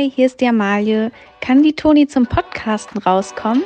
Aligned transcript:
Hi, 0.00 0.10
hier 0.10 0.24
ist 0.24 0.40
die 0.40 0.46
Amalie. 0.46 1.12
Kann 1.42 1.62
die 1.62 1.76
Toni 1.76 2.06
zum 2.08 2.26
Podcasten 2.26 3.02
rauskommen? 3.02 3.64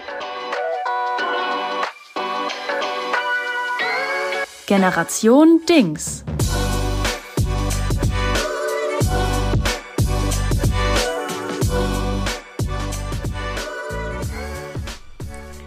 Generation 4.67 5.61
Dings. 5.69 6.25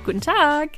Guten 0.04 0.20
Tag. 0.20 0.72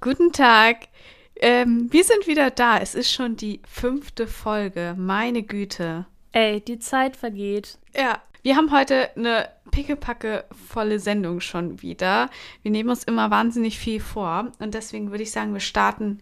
Guten 0.00 0.32
Tag. 0.32 0.88
Ähm, 1.36 1.86
wir 1.92 2.02
sind 2.02 2.26
wieder 2.26 2.50
da. 2.50 2.78
Es 2.78 2.96
ist 2.96 3.12
schon 3.12 3.36
die 3.36 3.60
fünfte 3.64 4.26
Folge. 4.26 4.96
Meine 4.98 5.44
Güte. 5.44 6.06
Ey, 6.32 6.60
die 6.60 6.80
Zeit 6.80 7.16
vergeht. 7.16 7.78
Ja, 7.94 8.20
wir 8.42 8.56
haben 8.56 8.72
heute 8.72 9.10
eine 9.16 9.48
pickepacke 9.70 10.44
volle 10.68 10.98
Sendung 10.98 11.40
schon 11.40 11.82
wieder. 11.82 12.30
Wir 12.62 12.70
nehmen 12.70 12.90
uns 12.90 13.04
immer 13.04 13.30
wahnsinnig 13.30 13.78
viel 13.78 14.00
vor 14.00 14.52
und 14.58 14.74
deswegen 14.74 15.10
würde 15.10 15.22
ich 15.22 15.32
sagen, 15.32 15.52
wir 15.52 15.60
starten 15.60 16.18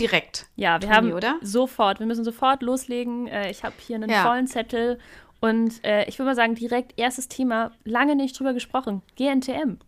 direkt. 0.00 0.46
Ja, 0.56 0.80
wir 0.80 0.88
Toni, 0.88 0.94
haben 0.94 1.12
oder? 1.12 1.36
sofort, 1.42 1.98
wir 2.00 2.06
müssen 2.06 2.24
sofort 2.24 2.62
loslegen. 2.62 3.26
Äh, 3.26 3.50
ich 3.50 3.64
habe 3.64 3.74
hier 3.78 3.96
einen 3.96 4.10
ja. 4.10 4.22
vollen 4.22 4.46
Zettel 4.46 4.98
und 5.40 5.84
äh, 5.84 6.04
ich 6.06 6.18
würde 6.18 6.30
mal 6.30 6.36
sagen, 6.36 6.54
direkt 6.54 6.98
erstes 6.98 7.28
Thema, 7.28 7.72
lange 7.84 8.16
nicht 8.16 8.38
drüber 8.38 8.52
gesprochen. 8.52 9.02
GNTM. 9.16 9.78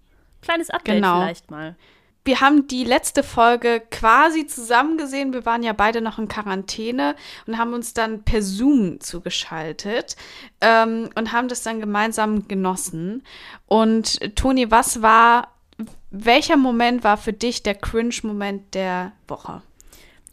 Kleines 0.41 0.71
Update 0.71 0.97
genau. 0.97 1.21
vielleicht 1.21 1.51
mal 1.51 1.77
wir 2.25 2.41
haben 2.41 2.67
die 2.69 2.85
letzte 2.85 3.23
Folge 3.23 3.81
quasi 3.91 4.47
zusammen 4.47 4.99
gesehen. 4.99 5.33
Wir 5.33 5.47
waren 5.47 5.63
ja 5.63 5.73
beide 5.73 6.01
noch 6.01 6.19
in 6.19 6.29
Quarantäne 6.29 7.17
und 7.47 7.57
haben 7.57 7.73
uns 7.73 7.95
dann 7.95 8.23
per 8.23 8.43
Zoom 8.43 9.01
zugeschaltet 9.01 10.17
ähm, 10.61 11.09
und 11.15 11.33
haben 11.33 11.49
das 11.49 11.63
dann 11.63 11.81
gemeinsam 11.81 12.47
genossen. 12.47 13.23
Und 13.67 14.37
Toni, 14.37 14.71
was 14.71 15.01
war, 15.01 15.55
welcher 16.11 16.57
Moment 16.57 17.03
war 17.03 17.17
für 17.17 17.33
dich 17.33 17.63
der 17.63 17.75
Cringe-Moment 17.75 18.75
der 18.75 19.13
Woche? 19.27 19.63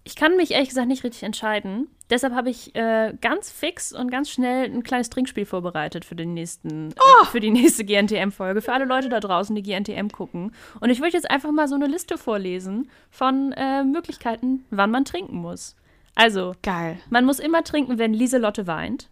Ich 0.03 0.15
kann 0.15 0.37
mich 0.37 0.51
ehrlich 0.51 0.69
gesagt 0.69 0.87
nicht 0.87 1.03
richtig 1.03 1.23
entscheiden. 1.23 1.87
Deshalb 2.09 2.33
habe 2.33 2.49
ich 2.51 2.75
äh, 2.75 3.13
ganz 3.19 3.51
fix 3.51 3.91
und 3.91 4.11
ganz 4.11 4.29
schnell 4.29 4.65
ein 4.65 4.83
kleines 4.83 5.09
Trinkspiel 5.09 5.45
vorbereitet 5.45 6.05
für 6.05 6.15
den 6.15 6.33
nächsten, 6.35 6.91
äh, 6.91 6.95
oh. 6.99 7.23
äh, 7.23 7.25
für 7.25 7.39
die 7.39 7.49
nächste 7.49 7.83
GNTM-Folge, 7.83 8.61
für 8.61 8.73
alle 8.73 8.85
Leute 8.85 9.09
da 9.09 9.19
draußen, 9.19 9.55
die 9.55 9.63
GNTM 9.63 10.09
gucken. 10.09 10.53
Und 10.79 10.89
ich 10.91 10.99
würde 10.99 11.13
jetzt 11.13 11.29
einfach 11.29 11.51
mal 11.51 11.67
so 11.67 11.75
eine 11.75 11.87
Liste 11.87 12.17
vorlesen 12.17 12.89
von 13.09 13.53
äh, 13.53 13.83
Möglichkeiten, 13.83 14.65
wann 14.69 14.91
man 14.91 15.05
trinken 15.05 15.37
muss. 15.37 15.75
Also, 16.13 16.53
geil. 16.61 16.97
Man 17.09 17.25
muss 17.25 17.39
immer 17.39 17.63
trinken, 17.63 17.97
wenn 17.97 18.13
Lieselotte 18.13 18.67
weint. 18.67 19.09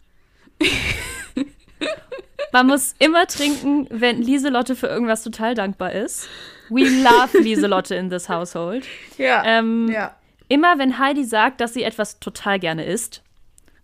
man 2.53 2.67
muss 2.67 2.93
immer 2.99 3.25
trinken, 3.27 3.87
wenn 3.89 4.21
Lieselotte 4.21 4.75
für 4.75 4.87
irgendwas 4.87 5.23
total 5.23 5.55
dankbar 5.55 5.91
ist. 5.91 6.29
We 6.69 6.83
love 6.83 7.37
Lieselotte 7.39 7.95
in 7.95 8.09
this 8.09 8.29
household. 8.29 8.85
Ja. 9.17 9.43
Ähm, 9.45 9.89
ja. 9.91 10.15
Immer 10.53 10.77
wenn 10.77 10.99
Heidi 10.99 11.23
sagt, 11.23 11.61
dass 11.61 11.73
sie 11.73 11.81
etwas 11.81 12.19
total 12.19 12.59
gerne 12.59 12.85
isst, 12.85 13.23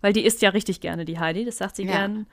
weil 0.02 0.12
die 0.12 0.24
isst 0.24 0.40
ja 0.40 0.50
richtig 0.50 0.80
gerne, 0.80 1.04
die 1.04 1.18
Heidi, 1.18 1.44
das 1.44 1.58
sagt 1.58 1.74
sie 1.74 1.84
ja. 1.84 1.90
gern. 1.90 2.26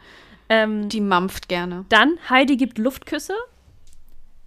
Ähm, 0.47 0.89
die 0.89 1.02
mampft 1.02 1.49
gerne. 1.49 1.85
Dann, 1.89 2.19
Heidi 2.29 2.55
gibt 2.55 2.77
Luftküsse. 2.77 3.33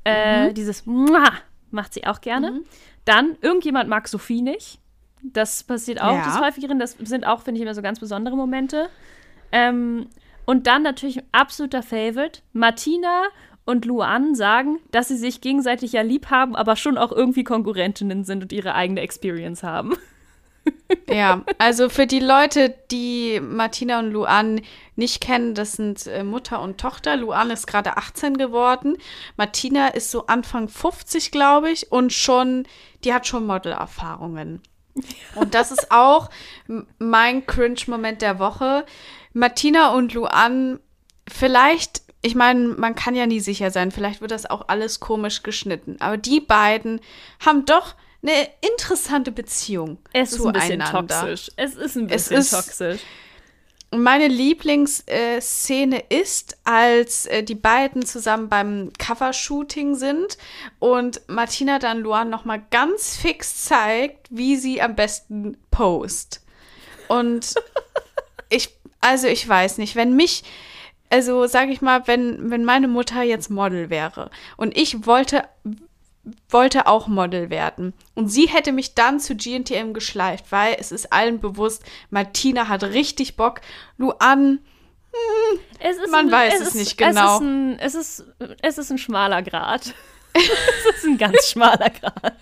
Äh, 0.05 0.47
mhm. 0.47 0.55
Dieses 0.55 0.87
Mua 0.87 1.33
macht 1.73 1.93
sie 1.93 2.07
auch 2.07 2.21
gerne. 2.21 2.53
Mhm. 2.53 2.65
Dann, 3.05 3.37
irgendjemand 3.41 3.89
mag 3.89 4.07
Sophie 4.07 4.43
nicht. 4.43 4.79
Das 5.25 5.65
passiert 5.65 6.01
auch 6.01 6.15
ja. 6.15 6.25
des 6.25 6.41
Häufigeren. 6.41 6.79
Das 6.79 6.93
sind 6.93 7.27
auch, 7.27 7.43
finde 7.43 7.59
ich, 7.59 7.63
immer 7.63 7.75
so 7.75 7.83
ganz 7.83 7.99
besondere 7.99 8.37
Momente. 8.37 8.91
Ähm, 9.51 10.07
und 10.45 10.69
dann 10.69 10.85
natürlich 10.85 11.19
ein 11.19 11.27
absoluter 11.33 11.83
Favorite. 11.83 12.43
Martina 12.53 13.25
und 13.71 13.85
Luan 13.85 14.35
sagen, 14.35 14.79
dass 14.91 15.09
sie 15.09 15.17
sich 15.17 15.41
gegenseitig 15.41 15.93
ja 15.93 16.03
lieb 16.03 16.31
haben, 16.31 16.57
aber 16.57 16.77
schon 16.77 16.99
auch 16.99 17.13
irgendwie 17.13 17.45
Konkurrentinnen 17.45 18.25
sind 18.25 18.43
und 18.43 18.53
ihre 18.53 18.75
eigene 18.75 19.01
Experience 19.01 19.63
haben. 19.63 19.95
Ja, 21.09 21.43
also 21.59 21.89
für 21.89 22.07
die 22.07 22.21
Leute, 22.21 22.75
die 22.91 23.41
Martina 23.41 23.99
und 23.99 24.13
Luan 24.13 24.61
nicht 24.95 25.21
kennen, 25.21 25.55
das 25.55 25.73
sind 25.73 26.07
äh, 26.07 26.23
Mutter 26.23 26.61
und 26.61 26.79
Tochter. 26.79 27.17
Luan 27.17 27.51
ist 27.51 27.67
gerade 27.67 27.97
18 27.97 28.37
geworden. 28.37 28.97
Martina 29.37 29.89
ist 29.89 30.11
so 30.11 30.27
Anfang 30.27 30.69
50, 30.69 31.31
glaube 31.31 31.71
ich, 31.71 31.91
und 31.91 32.13
schon, 32.13 32.67
die 33.05 33.15
hat 33.15 33.27
schon 33.27 33.47
Modelerfahrungen. 33.47 34.61
Und 35.35 35.55
das 35.55 35.71
ist 35.71 35.91
auch 35.91 36.29
mein 36.99 37.47
Cringe-Moment 37.47 38.21
der 38.21 38.39
Woche. 38.39 38.85
Martina 39.33 39.95
und 39.95 40.13
Luan, 40.13 40.81
vielleicht 41.29 42.03
ich 42.23 42.35
meine, 42.35 42.69
man 42.69 42.95
kann 42.95 43.15
ja 43.15 43.27
nie 43.27 43.41
sicher 43.41 43.71
sein, 43.71 43.91
vielleicht 43.91 44.21
wird 44.21 44.31
das 44.31 44.49
auch 44.49 44.69
alles 44.69 45.01
komisch 45.01 45.43
geschnitten. 45.43 45.97
Aber 46.01 46.17
die 46.17 46.41
beiden 46.41 47.01
haben 47.45 47.65
doch 47.65 47.95
eine 48.23 48.49
interessante 48.61 49.33
Beziehung 49.33 49.99
es 50.13 50.33
ist 50.33 50.45
ein 50.45 50.53
bisschen 50.53 50.81
toxisch. 50.81 51.51
Es 51.57 51.75
ist 51.75 51.97
ein 51.97 52.07
bisschen 52.07 52.37
ist, 52.37 52.51
toxisch. 52.51 53.01
Meine 53.93 54.29
Lieblingsszene 54.29 56.05
ist, 56.11 56.59
als 56.65 57.27
äh, 57.27 57.43
die 57.43 57.57
beiden 57.57 58.05
zusammen 58.05 58.49
beim 58.49 58.93
Covershooting 58.99 59.97
sind 59.97 60.39
und 60.79 61.23
Martina 61.27 61.81
dann 61.81 62.01
Luan 62.01 62.31
noch 62.31 62.45
mal 62.45 62.63
ganz 62.71 63.17
fix 63.17 63.65
zeigt, 63.65 64.29
wie 64.31 64.57
sie 64.57 64.81
am 64.81 64.95
besten 64.95 65.57
post. 65.71 66.43
Und 67.09 67.55
ich, 68.51 68.77
also 69.01 69.27
ich 69.27 69.49
weiß 69.49 69.79
nicht, 69.79 69.97
wenn 69.97 70.15
mich 70.15 70.45
also 71.11 71.47
sage 71.47 71.73
ich 71.73 71.83
mal, 71.83 72.07
wenn, 72.07 72.51
wenn 72.51 72.65
meine 72.65 72.89
Mutter 72.89 73.23
jetzt 73.23 73.51
Model 73.51 73.91
wäre 73.91 74.31
und 74.57 74.77
ich 74.77 75.07
wollte, 75.07 75.45
wollte 76.49 76.87
auch 76.87 77.09
Model 77.09 77.51
werden 77.51 77.93
und 78.15 78.29
sie 78.29 78.47
hätte 78.47 78.73
mich 78.73 78.95
dann 78.95 79.21
zu 79.21 79.35
GNTM 79.35 79.93
geschleift, 79.93 80.47
weil 80.51 80.77
es 80.79 80.93
ist 80.93 81.13
allen 81.13 81.41
bewusst, 81.41 81.83
Martina 82.11 82.69
hat 82.69 82.85
richtig 82.85 83.37
Bock, 83.37 83.61
Luan, 83.99 84.61
hm, 85.13 86.11
man 86.11 86.27
ein, 86.27 86.33
weiß 86.33 86.55
es, 86.55 86.61
es 86.61 86.69
ist, 86.69 86.75
nicht 86.77 86.99
genau. 86.99 87.11
Es 87.11 87.35
ist, 87.35 87.41
ein, 87.41 87.79
es, 87.81 87.95
ist, 87.95 88.25
es 88.63 88.79
ist 88.79 88.91
ein 88.91 88.99
schmaler 88.99 89.43
Grad. 89.43 89.95
es 90.33 90.97
ist 90.97 91.05
ein 91.05 91.19
ganz 91.19 91.49
schmaler 91.49 91.91
Grad. 91.91 92.39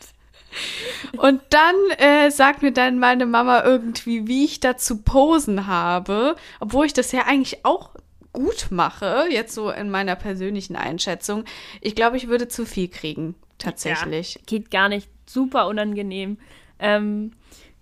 Und 1.17 1.41
dann 1.51 1.75
äh, 1.99 2.31
sagt 2.31 2.63
mir 2.63 2.73
dann 2.73 2.99
meine 2.99 3.27
Mama 3.27 3.63
irgendwie, 3.65 4.27
wie 4.27 4.45
ich 4.45 4.61
dazu 4.61 5.03
posen 5.03 5.67
habe, 5.67 6.37
obwohl 6.61 6.87
ich 6.87 6.93
das 6.93 7.13
ja 7.13 7.23
eigentlich 7.23 7.65
auch 7.65 7.91
gut 8.39 8.69
mache, 8.71 9.27
jetzt 9.29 9.53
so 9.53 9.69
in 9.69 9.91
meiner 9.91 10.15
persönlichen 10.15 10.77
Einschätzung, 10.77 11.45
ich 11.81 11.97
glaube, 11.97 12.17
ich 12.17 12.29
würde 12.29 12.47
zu 12.47 12.65
viel 12.65 12.87
kriegen, 12.87 13.35
tatsächlich. 13.59 14.35
Ja, 14.35 14.41
geht 14.47 14.71
gar 14.71 14.89
nicht. 14.89 15.09
Super 15.27 15.67
unangenehm. 15.67 16.39
Ähm, 16.79 17.33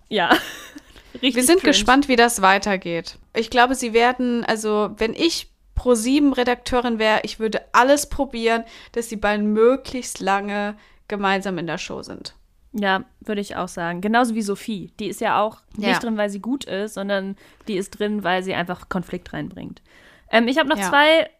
ja. 0.08 0.30
Richtig 1.14 1.34
Wir 1.34 1.42
sind 1.44 1.60
cringe. 1.60 1.72
gespannt, 1.72 2.08
wie 2.08 2.16
das 2.16 2.40
weitergeht. 2.40 3.18
Ich 3.34 3.50
glaube, 3.50 3.74
sie 3.74 3.92
werden, 3.92 4.46
also 4.46 4.94
wenn 4.96 5.12
ich 5.12 5.50
Pro7-Redakteurin 5.76 6.98
wäre, 6.98 7.20
ich 7.24 7.38
würde 7.38 7.60
alles 7.72 8.08
probieren, 8.08 8.64
dass 8.92 9.08
die 9.08 9.16
beiden 9.16 9.52
möglichst 9.52 10.20
lange 10.20 10.74
gemeinsam 11.06 11.58
in 11.58 11.66
der 11.66 11.76
Show 11.78 12.02
sind. 12.02 12.34
Ja, 12.72 13.04
würde 13.20 13.42
ich 13.42 13.56
auch 13.56 13.68
sagen. 13.68 14.00
Genauso 14.00 14.34
wie 14.34 14.42
Sophie. 14.42 14.90
Die 15.00 15.08
ist 15.08 15.20
ja 15.20 15.38
auch 15.38 15.58
ja. 15.76 15.88
nicht 15.88 16.02
drin, 16.02 16.16
weil 16.16 16.30
sie 16.30 16.40
gut 16.40 16.64
ist, 16.64 16.94
sondern 16.94 17.36
die 17.68 17.76
ist 17.76 17.90
drin, 17.90 18.24
weil 18.24 18.42
sie 18.42 18.54
einfach 18.54 18.88
Konflikt 18.88 19.34
reinbringt. 19.34 19.82
Ähm, 20.30 20.48
ich 20.48 20.58
habe 20.58 20.68
noch 20.68 20.78
ja. 20.78 20.88
zwei, 20.88 21.30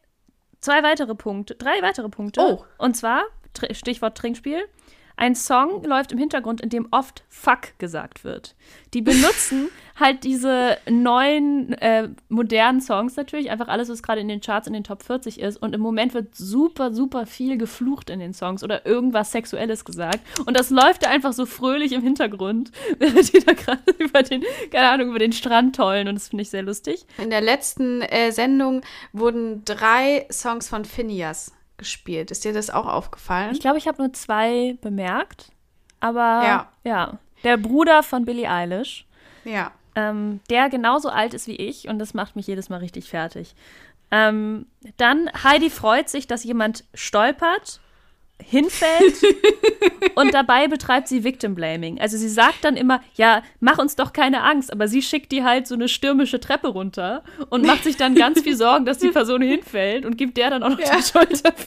zwei 0.61 0.83
weitere 0.83 1.15
Punkte, 1.15 1.55
drei 1.55 1.83
weitere 1.83 2.09
Punkte. 2.09 2.41
Oh. 2.41 2.65
Und 2.79 2.97
zwar, 2.97 3.25
Stichwort 3.73 4.17
Trinkspiel. 4.17 4.65
Ein 5.19 5.35
Song 5.35 5.83
läuft 5.83 6.13
im 6.13 6.19
Hintergrund, 6.19 6.61
in 6.61 6.69
dem 6.69 6.89
oft 6.91 7.25
Fuck 7.31 7.79
gesagt 7.79 8.23
wird. 8.23 8.55
Die 8.93 9.01
benutzen 9.01 9.71
halt 9.99 10.25
diese 10.25 10.77
neuen, 10.91 11.73
äh, 11.75 12.11
modernen 12.29 12.83
Songs 12.83 13.17
natürlich, 13.17 13.51
einfach 13.51 13.69
alles, 13.69 13.89
was 13.89 14.03
gerade 14.03 14.21
in 14.21 14.29
den 14.29 14.43
Charts 14.43 14.67
in 14.67 14.75
den 14.75 14.85
Top 14.85 15.03
40 15.03 15.41
ist. 15.41 15.57
Und 15.57 15.75
im 15.75 15.81
Moment 15.81 16.13
wird 16.13 16.37
super, 16.37 16.93
super 16.93 17.25
viel 17.25 17.57
geflucht 17.57 18.11
in 18.11 18.21
den 18.21 18.35
Songs 18.35 18.63
oder 18.63 18.85
irgendwas 18.85 19.33
Sexuelles 19.33 19.87
gesagt. 19.87 20.21
Und 20.45 20.55
das 20.55 20.69
läuft 20.69 21.05
da 21.05 21.11
einfach 21.11 21.33
so 21.33 21.47
fröhlich 21.47 21.93
im 21.93 22.03
Hintergrund, 22.03 22.71
während 22.99 23.33
die 23.33 23.41
da 23.41 23.55
gerade 23.55 23.83
über 23.99 24.23
den, 24.23 24.45
keine 24.71 24.91
Ahnung, 24.91 25.09
über 25.09 25.19
den 25.19 25.33
Strand 25.33 25.77
tollen. 25.77 26.09
Und 26.09 26.17
das 26.17 26.29
finde 26.29 26.43
ich 26.43 26.51
sehr 26.51 26.63
lustig. 26.63 27.07
In 27.17 27.31
der 27.31 27.41
letzten 27.41 28.03
äh, 28.03 28.33
Sendung 28.33 28.83
wurden 29.15 29.65
drei 29.65 30.27
Songs 30.31 30.69
von 30.69 30.85
Phineas 30.85 31.53
gespielt. 31.79 32.31
Ist 32.31 32.45
dir 32.45 32.53
das 32.53 32.71
auch 32.71 32.87
aufgefallen? 32.87 33.53
Ich 33.53 33.61
glaube, 33.61 33.79
ich 33.79 33.89
habe 33.89 34.03
nur 34.03 34.13
zwei 34.13 34.77
bemerkt. 34.81 35.51
Aber 36.01 36.21
ja. 36.21 36.73
ja. 36.85 37.19
Der 37.45 37.57
Bruder 37.57 38.03
von 38.03 38.25
Billie 38.25 38.51
Eilish. 38.51 39.07
Ja. 39.45 39.73
Ähm, 39.95 40.41
der 40.51 40.69
genauso 40.69 41.09
alt 41.09 41.35
ist 41.35 41.47
wie 41.47 41.57
ich 41.57 41.89
und 41.89 41.99
das 41.99 42.13
macht 42.13 42.37
mich 42.37 42.47
jedes 42.47 42.69
Mal 42.69 42.79
richtig 42.79 43.09
fertig. 43.09 43.55
Ähm, 44.11 44.67
dann 44.99 45.31
Heidi 45.43 45.71
freut 45.71 46.09
sich, 46.09 46.27
dass 46.27 46.45
jemand 46.45 46.85
stolpert 46.95 47.81
hinfällt 48.45 49.17
und 50.15 50.33
dabei 50.35 50.69
betreibt 50.69 51.09
sie 51.09 51.25
Victim 51.25 51.55
Blaming. 51.55 52.01
Also 52.01 52.17
sie 52.17 52.29
sagt 52.29 52.65
dann 52.65 52.77
immer, 52.77 53.01
ja, 53.15 53.43
mach 53.61 53.79
uns 53.79 53.97
doch 53.97 54.13
keine 54.13 54.43
Angst, 54.43 54.73
aber 54.73 54.89
sie 54.89 55.03
schickt 55.03 55.33
die 55.33 55.43
halt 55.43 55.67
so 55.67 55.75
eine 55.75 55.89
stürmische 55.89 56.39
Treppe 56.39 56.69
runter 56.69 57.25
und 57.51 57.65
macht 57.67 57.85
sich 57.85 57.97
dann 57.97 58.15
ganz 58.15 58.41
viel 58.45 58.57
Sorgen, 58.57 58.85
dass 58.85 58.99
die 58.99 59.09
Person 59.09 59.43
hinfällt 59.43 60.05
und 60.07 60.17
gibt 60.17 60.37
der 60.37 60.51
dann 60.51 60.63
auch 60.63 60.71
noch 60.71 60.79
Ja. 60.81 60.97
die 60.97 61.03
Schuld 61.03 61.45
dafür. 61.45 61.67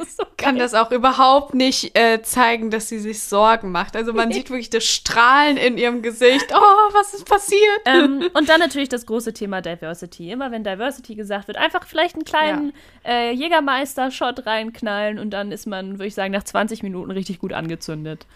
Das 0.00 0.16
so 0.16 0.24
kann 0.36 0.56
das 0.56 0.74
auch 0.74 0.90
überhaupt 0.90 1.54
nicht 1.54 1.96
äh, 1.96 2.22
zeigen, 2.22 2.70
dass 2.70 2.88
sie 2.88 2.98
sich 2.98 3.22
Sorgen 3.22 3.70
macht. 3.70 3.94
Also 3.96 4.12
man 4.12 4.32
sieht 4.32 4.50
wirklich 4.50 4.70
das 4.70 4.84
Strahlen 4.84 5.56
in 5.56 5.78
ihrem 5.78 6.02
Gesicht. 6.02 6.46
Oh, 6.54 6.92
was 6.92 7.14
ist 7.14 7.28
passiert? 7.28 7.60
ähm, 7.84 8.28
und 8.34 8.48
dann 8.48 8.60
natürlich 8.60 8.88
das 8.88 9.06
große 9.06 9.32
Thema 9.32 9.60
Diversity. 9.60 10.30
Immer 10.30 10.50
wenn 10.50 10.64
Diversity 10.64 11.14
gesagt 11.14 11.48
wird, 11.48 11.58
einfach 11.58 11.86
vielleicht 11.86 12.14
einen 12.14 12.24
kleinen 12.24 12.72
äh, 13.04 13.32
Jägermeister-Shot 13.32 14.46
reinknallen 14.46 15.18
und 15.18 15.30
dann 15.30 15.52
ist 15.52 15.66
man, 15.66 15.92
würde 15.92 16.06
ich 16.06 16.14
sagen, 16.14 16.32
nach 16.32 16.44
20 16.44 16.82
Minuten 16.82 17.10
richtig 17.10 17.38
gut 17.38 17.52
angezündet. 17.52 18.26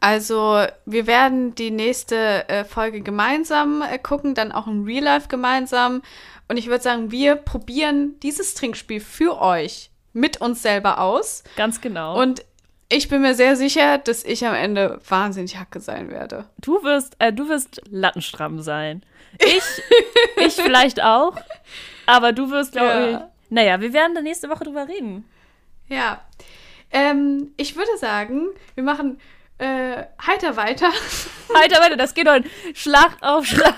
Also 0.00 0.64
wir 0.84 1.06
werden 1.06 1.54
die 1.54 1.70
nächste 1.70 2.48
äh, 2.48 2.64
Folge 2.64 3.00
gemeinsam 3.00 3.82
äh, 3.82 3.98
gucken, 3.98 4.34
dann 4.34 4.52
auch 4.52 4.66
im 4.66 4.84
Real 4.84 5.04
Life 5.04 5.28
gemeinsam. 5.28 6.02
Und 6.48 6.58
ich 6.58 6.68
würde 6.68 6.82
sagen, 6.82 7.10
wir 7.10 7.34
probieren 7.34 8.14
dieses 8.22 8.54
Trinkspiel 8.54 9.00
für 9.00 9.40
euch 9.40 9.90
mit 10.16 10.40
uns 10.40 10.62
selber 10.62 10.98
aus. 10.98 11.44
Ganz 11.56 11.80
genau. 11.80 12.20
Und 12.20 12.44
ich 12.88 13.08
bin 13.08 13.20
mir 13.22 13.34
sehr 13.34 13.54
sicher, 13.56 13.98
dass 13.98 14.24
ich 14.24 14.46
am 14.46 14.54
Ende 14.54 15.00
wahnsinnig 15.08 15.58
Hacke 15.58 15.80
sein 15.80 16.10
werde. 16.10 16.46
Du 16.58 16.82
wirst, 16.82 17.16
äh, 17.18 17.32
du 17.32 17.48
wirst 17.48 17.82
lattenstramm 17.90 18.62
sein. 18.62 19.04
Ich, 19.38 19.62
ich 20.36 20.54
vielleicht 20.54 21.02
auch. 21.02 21.36
Aber 22.06 22.32
du 22.32 22.50
wirst, 22.50 22.72
glaube 22.72 22.88
Ja. 22.88 23.10
ich. 23.10 23.18
Naja, 23.50 23.80
wir 23.80 23.92
werden 23.92 24.14
da 24.14 24.20
nächste 24.22 24.48
Woche 24.48 24.64
drüber 24.64 24.88
reden. 24.88 25.28
Ja. 25.88 26.20
Ähm, 26.90 27.52
ich 27.56 27.76
würde 27.76 27.96
sagen, 27.98 28.46
wir 28.74 28.84
machen 28.84 29.20
äh, 29.58 30.04
heiter 30.26 30.56
weiter. 30.56 30.90
Alter, 31.54 31.80
weiter, 31.80 31.96
das 31.96 32.14
geht 32.14 32.28
heute 32.28 32.48
Schlag 32.74 33.16
auf 33.20 33.44
Schlag. 33.46 33.74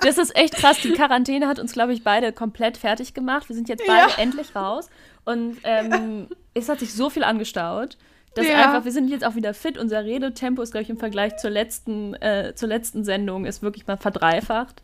Das 0.00 0.18
ist 0.18 0.34
echt 0.36 0.54
krass. 0.56 0.78
Die 0.82 0.92
Quarantäne 0.92 1.46
hat 1.48 1.58
uns, 1.58 1.72
glaube 1.72 1.92
ich, 1.92 2.02
beide 2.04 2.32
komplett 2.32 2.76
fertig 2.76 3.14
gemacht. 3.14 3.48
Wir 3.48 3.56
sind 3.56 3.68
jetzt 3.68 3.84
beide 3.86 4.10
Ja. 4.10 4.18
endlich 4.18 4.54
raus. 4.56 4.88
Und 5.24 5.58
ähm, 5.64 6.28
es 6.54 6.68
hat 6.68 6.80
sich 6.80 6.92
so 6.94 7.10
viel 7.10 7.24
angestaut. 7.24 7.96
Dass 8.34 8.46
Ja. 8.46 8.54
einfach, 8.64 8.84
wir 8.84 8.90
sind 8.92 9.08
jetzt 9.08 9.24
auch 9.24 9.36
wieder 9.36 9.54
fit. 9.54 9.78
Unser 9.78 10.04
Redetempo 10.04 10.60
ist, 10.62 10.72
glaube 10.72 10.82
ich, 10.82 10.90
im 10.90 10.98
Vergleich 10.98 11.36
zur 11.36 11.50
letzten, 11.50 12.14
äh, 12.14 12.52
zur 12.56 12.68
letzten 12.68 13.04
Sendung 13.04 13.44
ist 13.46 13.62
wirklich 13.62 13.86
mal 13.86 13.96
verdreifacht. 13.96 14.82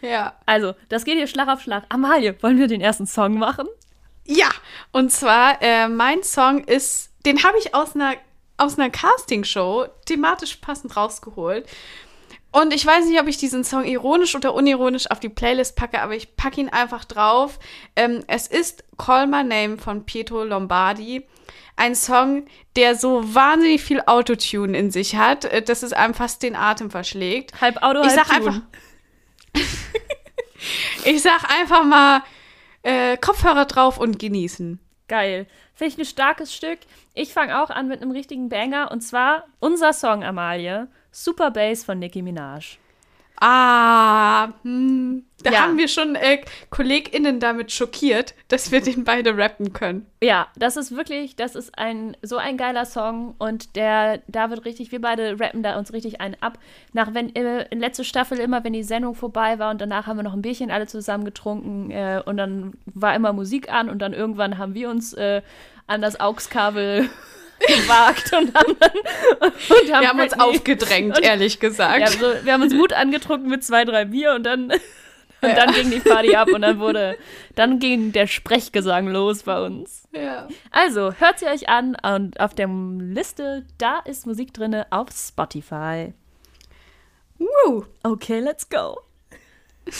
Ja. 0.00 0.34
Also, 0.46 0.74
das 0.88 1.04
geht 1.04 1.16
hier 1.16 1.26
Schlag 1.26 1.48
auf 1.48 1.60
Schlag. 1.60 1.84
Amalie, 1.88 2.40
wollen 2.42 2.58
wir 2.58 2.68
den 2.68 2.80
ersten 2.80 3.06
Song 3.06 3.38
machen? 3.38 3.66
Ja, 4.24 4.48
und 4.92 5.10
zwar, 5.10 5.60
äh, 5.62 5.88
mein 5.88 6.22
Song 6.22 6.62
ist, 6.64 7.10
den 7.26 7.42
habe 7.42 7.58
ich 7.58 7.74
aus 7.74 7.96
einer, 7.96 8.14
aus 8.56 8.78
einer 8.78 8.88
Castingshow 8.90 9.86
thematisch 10.06 10.56
passend 10.56 10.96
rausgeholt. 10.96 11.66
Und 12.52 12.74
ich 12.74 12.84
weiß 12.84 13.06
nicht, 13.06 13.18
ob 13.18 13.26
ich 13.28 13.38
diesen 13.38 13.64
Song 13.64 13.84
ironisch 13.84 14.34
oder 14.34 14.52
unironisch 14.54 15.10
auf 15.10 15.20
die 15.20 15.30
Playlist 15.30 15.74
packe, 15.74 16.02
aber 16.02 16.14
ich 16.14 16.36
packe 16.36 16.60
ihn 16.60 16.68
einfach 16.68 17.04
drauf. 17.06 17.58
Ähm, 17.96 18.22
es 18.26 18.46
ist 18.46 18.84
Call 18.98 19.26
My 19.26 19.42
Name 19.42 19.78
von 19.78 20.04
Pietro 20.04 20.44
Lombardi. 20.44 21.26
Ein 21.76 21.94
Song, 21.94 22.44
der 22.76 22.94
so 22.94 23.34
wahnsinnig 23.34 23.82
viel 23.82 24.02
Autotune 24.04 24.76
in 24.76 24.90
sich 24.90 25.16
hat, 25.16 25.46
äh, 25.46 25.62
dass 25.62 25.82
es 25.82 25.94
einem 25.94 26.12
fast 26.12 26.42
den 26.42 26.54
Atem 26.54 26.90
verschlägt. 26.90 27.58
Halb 27.62 27.82
Auto, 27.82 28.00
Ich 28.02 28.08
halb 28.08 28.16
sag 28.16 28.26
Tune. 28.28 28.46
einfach, 28.46 28.60
ich 31.04 31.22
sag 31.22 31.50
einfach 31.58 31.84
mal 31.84 32.22
äh, 32.82 33.16
Kopfhörer 33.16 33.64
drauf 33.64 33.96
und 33.96 34.18
genießen. 34.18 34.78
Geil. 35.08 35.46
Finde 35.74 35.92
ich 35.94 35.98
ein 35.98 36.04
starkes 36.04 36.54
Stück. 36.54 36.78
Ich 37.14 37.32
fange 37.32 37.62
auch 37.62 37.70
an 37.70 37.88
mit 37.88 38.00
einem 38.00 38.10
richtigen 38.10 38.48
Banger. 38.48 38.90
Und 38.90 39.02
zwar 39.02 39.44
unser 39.58 39.92
Song, 39.92 40.24
Amalie. 40.24 40.88
Super 41.10 41.50
Bass 41.50 41.84
von 41.84 41.98
Nicki 41.98 42.22
Minaj. 42.22 42.78
Ah, 43.44 44.52
hm, 44.62 45.24
da 45.42 45.50
Ja. 45.50 45.60
haben 45.62 45.76
wir 45.76 45.88
schon 45.88 46.14
äh, 46.14 46.38
KollegInnen 46.70 47.40
damit 47.40 47.72
schockiert, 47.72 48.34
dass 48.46 48.70
wir 48.70 48.80
den 48.80 49.02
beide 49.02 49.36
rappen 49.36 49.72
können. 49.72 50.06
Ja, 50.22 50.46
das 50.54 50.76
ist 50.76 50.94
wirklich, 50.96 51.34
das 51.34 51.56
ist 51.56 51.76
ein 51.76 52.16
so 52.22 52.36
ein 52.36 52.56
geiler 52.56 52.84
Song 52.84 53.34
und 53.38 53.74
der, 53.74 54.20
da 54.28 54.50
wird 54.50 54.64
richtig, 54.64 54.92
wir 54.92 55.00
beide 55.00 55.40
rappen 55.40 55.64
da 55.64 55.76
uns 55.76 55.92
richtig 55.92 56.20
einen 56.20 56.36
ab. 56.40 56.56
Nach 56.92 57.14
wenn 57.14 57.34
äh, 57.34 57.66
in 57.70 57.80
letzte 57.80 58.04
Staffel 58.04 58.38
immer, 58.38 58.62
wenn 58.62 58.74
die 58.74 58.84
Sendung 58.84 59.16
vorbei 59.16 59.58
war 59.58 59.72
und 59.72 59.80
danach 59.80 60.06
haben 60.06 60.18
wir 60.18 60.22
noch 60.22 60.34
ein 60.34 60.42
Bierchen 60.42 60.70
alle 60.70 60.86
zusammen 60.86 61.24
getrunken 61.24 61.90
äh, 61.90 62.22
und 62.24 62.36
dann 62.36 62.74
war 62.86 63.16
immer 63.16 63.32
Musik 63.32 63.72
an 63.72 63.90
und 63.90 63.98
dann 63.98 64.12
irgendwann 64.12 64.56
haben 64.58 64.74
wir 64.74 64.88
uns 64.88 65.14
äh, 65.14 65.42
an 65.88 66.00
das 66.00 66.20
AUX-Kabel 66.20 67.08
gewagt 67.66 68.32
und 68.32 68.54
haben 68.54 68.76
dann 68.78 68.90
und 69.40 69.88
Wir 69.88 70.08
haben 70.08 70.20
uns 70.20 70.32
Britney- 70.32 70.42
aufgedrängt, 70.42 71.16
und- 71.18 71.24
ehrlich 71.24 71.58
gesagt. 71.60 72.00
Ja, 72.00 72.06
so, 72.08 72.44
wir 72.44 72.52
haben 72.52 72.62
uns 72.62 72.74
Mut 72.74 72.92
angetrunken 72.92 73.48
mit 73.48 73.64
zwei, 73.64 73.84
drei 73.84 74.04
Bier 74.06 74.34
und 74.34 74.44
dann, 74.44 74.70
und 74.70 74.80
dann 75.56 75.72
ging 75.74 75.90
die 75.90 76.00
Party 76.00 76.34
ab 76.36 76.48
und 76.52 76.62
dann 76.62 76.78
wurde, 76.78 77.16
dann 77.54 77.78
ging 77.78 78.12
der 78.12 78.26
Sprechgesang 78.26 79.08
los 79.08 79.42
bei 79.44 79.60
uns. 79.64 80.08
Ja. 80.12 80.48
Also, 80.70 81.12
hört 81.18 81.38
sie 81.38 81.46
euch 81.46 81.68
an 81.68 81.96
und 82.02 82.38
auf 82.40 82.54
der 82.54 82.68
Liste, 82.68 83.64
da 83.78 83.98
ist 84.00 84.26
Musik 84.26 84.52
drinne 84.54 84.86
auf 84.90 85.08
Spotify. 85.12 86.12
Woo. 87.38 87.84
Okay, 88.02 88.40
let's 88.40 88.68
go. 88.68 89.00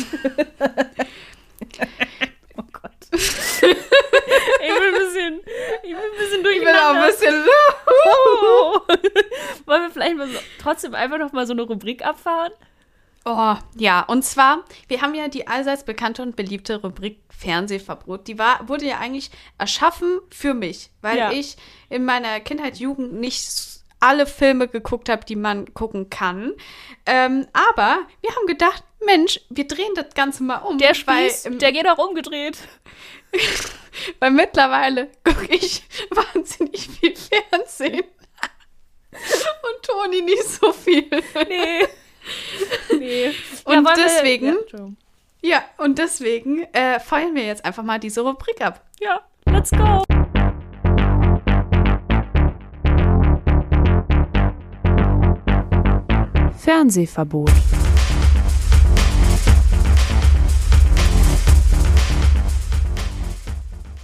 oh 2.58 2.64
Gott. 2.72 2.90
ich 3.12 3.60
bin 3.60 3.74
ein 3.74 4.94
bisschen, 4.94 5.40
ich 5.82 5.90
bin 5.90 5.96
ein 5.96 6.18
bisschen 6.18 6.40
Ich 6.40 6.58
bin 6.60 6.68
auch 6.68 6.92
durcheinander. 6.92 7.02
ein 7.02 7.06
bisschen. 7.10 7.44
Oh. 8.04 8.80
Wollen 9.66 9.82
wir 9.82 9.90
vielleicht 9.90 10.16
mal 10.16 10.28
so, 10.28 10.38
trotzdem 10.60 10.94
einfach 10.94 11.18
noch 11.18 11.32
mal 11.32 11.46
so 11.46 11.52
eine 11.52 11.62
Rubrik 11.62 12.04
abfahren? 12.04 12.52
Oh, 13.24 13.54
ja, 13.76 14.00
und 14.02 14.24
zwar, 14.24 14.64
wir 14.88 15.00
haben 15.02 15.14
ja 15.14 15.28
die 15.28 15.46
allseits 15.46 15.84
bekannte 15.84 16.22
und 16.22 16.34
beliebte 16.34 16.80
Rubrik 16.80 17.20
Fernsehverbot. 17.30 18.26
Die 18.26 18.38
war, 18.38 18.68
wurde 18.68 18.86
ja 18.86 18.98
eigentlich 18.98 19.30
erschaffen 19.58 20.20
für 20.30 20.54
mich, 20.54 20.90
weil 21.02 21.16
Ja. 21.18 21.30
ich 21.30 21.56
in 21.88 22.04
meiner 22.04 22.40
Kindheit, 22.40 22.78
Jugend 22.78 23.12
nicht 23.14 23.81
alle 24.02 24.26
Filme 24.26 24.68
geguckt 24.68 25.08
habe, 25.08 25.24
die 25.24 25.36
man 25.36 25.72
gucken 25.74 26.10
kann. 26.10 26.52
Ähm, 27.06 27.46
aber 27.52 28.00
wir 28.20 28.34
haben 28.34 28.46
gedacht, 28.46 28.82
Mensch, 29.04 29.40
wir 29.50 29.66
drehen 29.66 29.92
das 29.94 30.14
Ganze 30.14 30.42
mal 30.42 30.58
um. 30.58 30.78
Der 30.78 30.94
Spieß, 30.94 31.44
weil, 31.46 31.56
der 31.58 31.72
geht 31.72 31.88
auch 31.88 31.98
umgedreht. 31.98 32.58
weil 34.20 34.30
mittlerweile 34.30 35.10
gucke 35.24 35.46
ich 35.54 35.82
wahnsinnig 36.10 36.88
viel 36.88 37.14
Fernsehen. 37.16 38.02
Und 39.12 39.82
Toni 39.82 40.22
nicht 40.22 40.44
so 40.44 40.72
viel. 40.72 41.08
Nee. 41.48 41.86
nee. 42.98 43.34
Und 43.64 43.84
wir- 43.84 43.94
deswegen- 43.96 44.56
ja. 44.72 44.88
Ja, 45.44 45.64
und 45.78 45.98
deswegen 45.98 46.62
äh, 46.72 47.00
feuern 47.00 47.34
wir 47.34 47.44
jetzt 47.44 47.64
einfach 47.64 47.82
mal 47.82 47.98
diese 47.98 48.20
Rubrik 48.20 48.60
ab. 48.60 48.80
ja, 49.00 49.20
let's 49.46 49.72
go. 49.72 50.04
Fernsehverbot. 56.62 57.50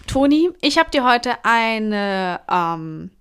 Toni, 0.09 0.51
ich 0.61 0.77
habe 0.77 0.91
dir 0.91 1.05
heute 1.05 1.45
eine, 1.45 2.41
ähm, 2.51 3.13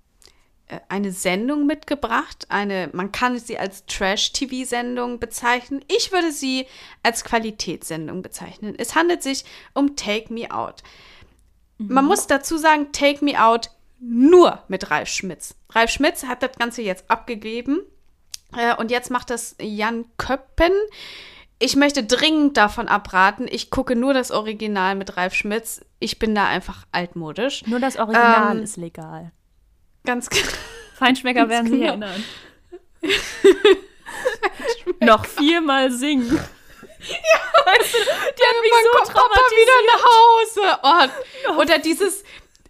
äh, 0.66 0.80
eine 0.90 1.12
Sendung 1.12 1.68
mitgebracht. 1.68 2.48
Eine, 2.50 2.90
man 2.94 3.12
kann 3.12 3.38
sie 3.38 3.60
als 3.60 3.86
Trash-TV-Sendung 3.86 5.20
bezeichnen. 5.20 5.86
Ich 5.88 6.12
würde 6.12 6.32
sie 6.32 6.66
als 7.04 7.24
Qualitätssendung 7.24 8.24
bezeichnen. 8.24 8.74
Es 8.80 8.96
handelt 8.96 9.22
sich 9.22 9.46
um 9.76 9.96
Take 9.96 10.34
Me 10.34 10.50
Out. 10.50 10.82
Man 11.78 12.06
muss 12.06 12.26
dazu 12.26 12.58
sagen, 12.58 12.92
Take 12.92 13.24
Me 13.24 13.40
Out 13.40 13.70
nur 14.00 14.64
mit 14.68 14.90
Ralf 14.90 15.10
Schmitz. 15.10 15.54
Ralf 15.70 15.92
Schmitz 15.92 16.24
hat 16.24 16.42
das 16.42 16.58
Ganze 16.58 16.82
jetzt 16.82 17.08
abgegeben. 17.08 17.82
Äh, 18.56 18.76
und 18.76 18.92
jetzt 18.92 19.10
macht 19.12 19.30
das 19.30 19.56
Jan 19.60 20.06
Köppen. 20.18 20.72
Ich 21.60 21.76
möchte 21.76 22.04
dringend 22.04 22.56
davon 22.56 22.88
abraten. 22.88 23.48
Ich 23.50 23.72
gucke 23.72 23.96
nur 23.96 24.14
das 24.14 24.30
Original 24.32 24.96
mit 24.96 25.18
Ralf 25.18 25.34
Schmitz. 25.34 25.82
Ich 26.00 26.20
bin 26.20 26.36
da 26.36 26.46
einfach 26.46 26.86
altmodisch. 26.92 27.66
Nur 27.66 27.80
das 27.80 27.98
Original 27.98 28.58
Ähm, 28.58 28.64
ist 28.64 28.78
legal. 28.78 29.32
Ganz 30.06 30.30
klar. 30.30 30.44
Feinschmecker 30.96 31.50
werden 31.50 31.68
sich 31.70 31.80
genau. 31.80 31.90
erinnern. 31.90 32.24
Noch 35.00 35.26
viermal 35.26 35.92
singen. 35.92 36.28
Ja, 36.36 37.64
weißt 37.66 37.94
du, 37.94 37.98
die 38.00 38.44
hat 38.44 38.62
mich 38.62 38.74
so 38.84 38.98
kommt 38.98 39.14
Papa 39.14 39.40
wieder 39.52 39.72
traumatisiert. 39.72 40.82
nach 40.82 40.84
Hause. 40.84 41.12
Oh, 41.58 41.62
oder 41.62 41.78
dieses, 41.80 42.24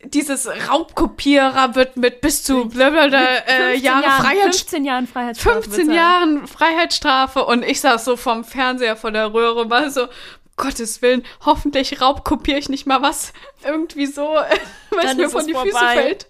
dieses 0.03 0.47
Raubkopierer 0.47 1.75
wird 1.75 1.97
mit 1.97 2.21
bis 2.21 2.43
zu 2.43 2.69
blablabla, 2.69 3.19
äh, 3.19 3.71
15 3.71 3.83
Jahre 3.83 4.03
Jahren, 4.03 4.23
Freiheit, 4.23 4.55
15 4.55 4.85
Jahren 4.85 5.07
Freiheitsstrafe. 5.07 5.61
15 5.63 5.87
bezahlen. 5.87 5.97
Jahren 5.97 6.47
Freiheitsstrafe 6.47 7.45
und 7.45 7.63
ich 7.63 7.81
saß 7.81 8.05
so 8.05 8.17
vom 8.17 8.43
Fernseher 8.43 8.95
vor 8.95 9.11
der 9.11 9.33
Röhre, 9.33 9.69
war 9.69 9.89
so, 9.89 10.07
Gottes 10.55 11.01
Willen, 11.01 11.23
hoffentlich 11.45 12.01
raubkopiere 12.01 12.57
ich 12.57 12.67
nicht 12.67 12.87
mal 12.87 13.01
was 13.01 13.31
irgendwie 13.63 14.07
so, 14.07 14.23
weil 14.89 15.05
es 15.05 15.15
mir 15.15 15.29
von 15.29 15.45
die 15.45 15.53
vorbei. 15.53 15.69
Füße 15.69 15.85
fällt. 15.85 16.27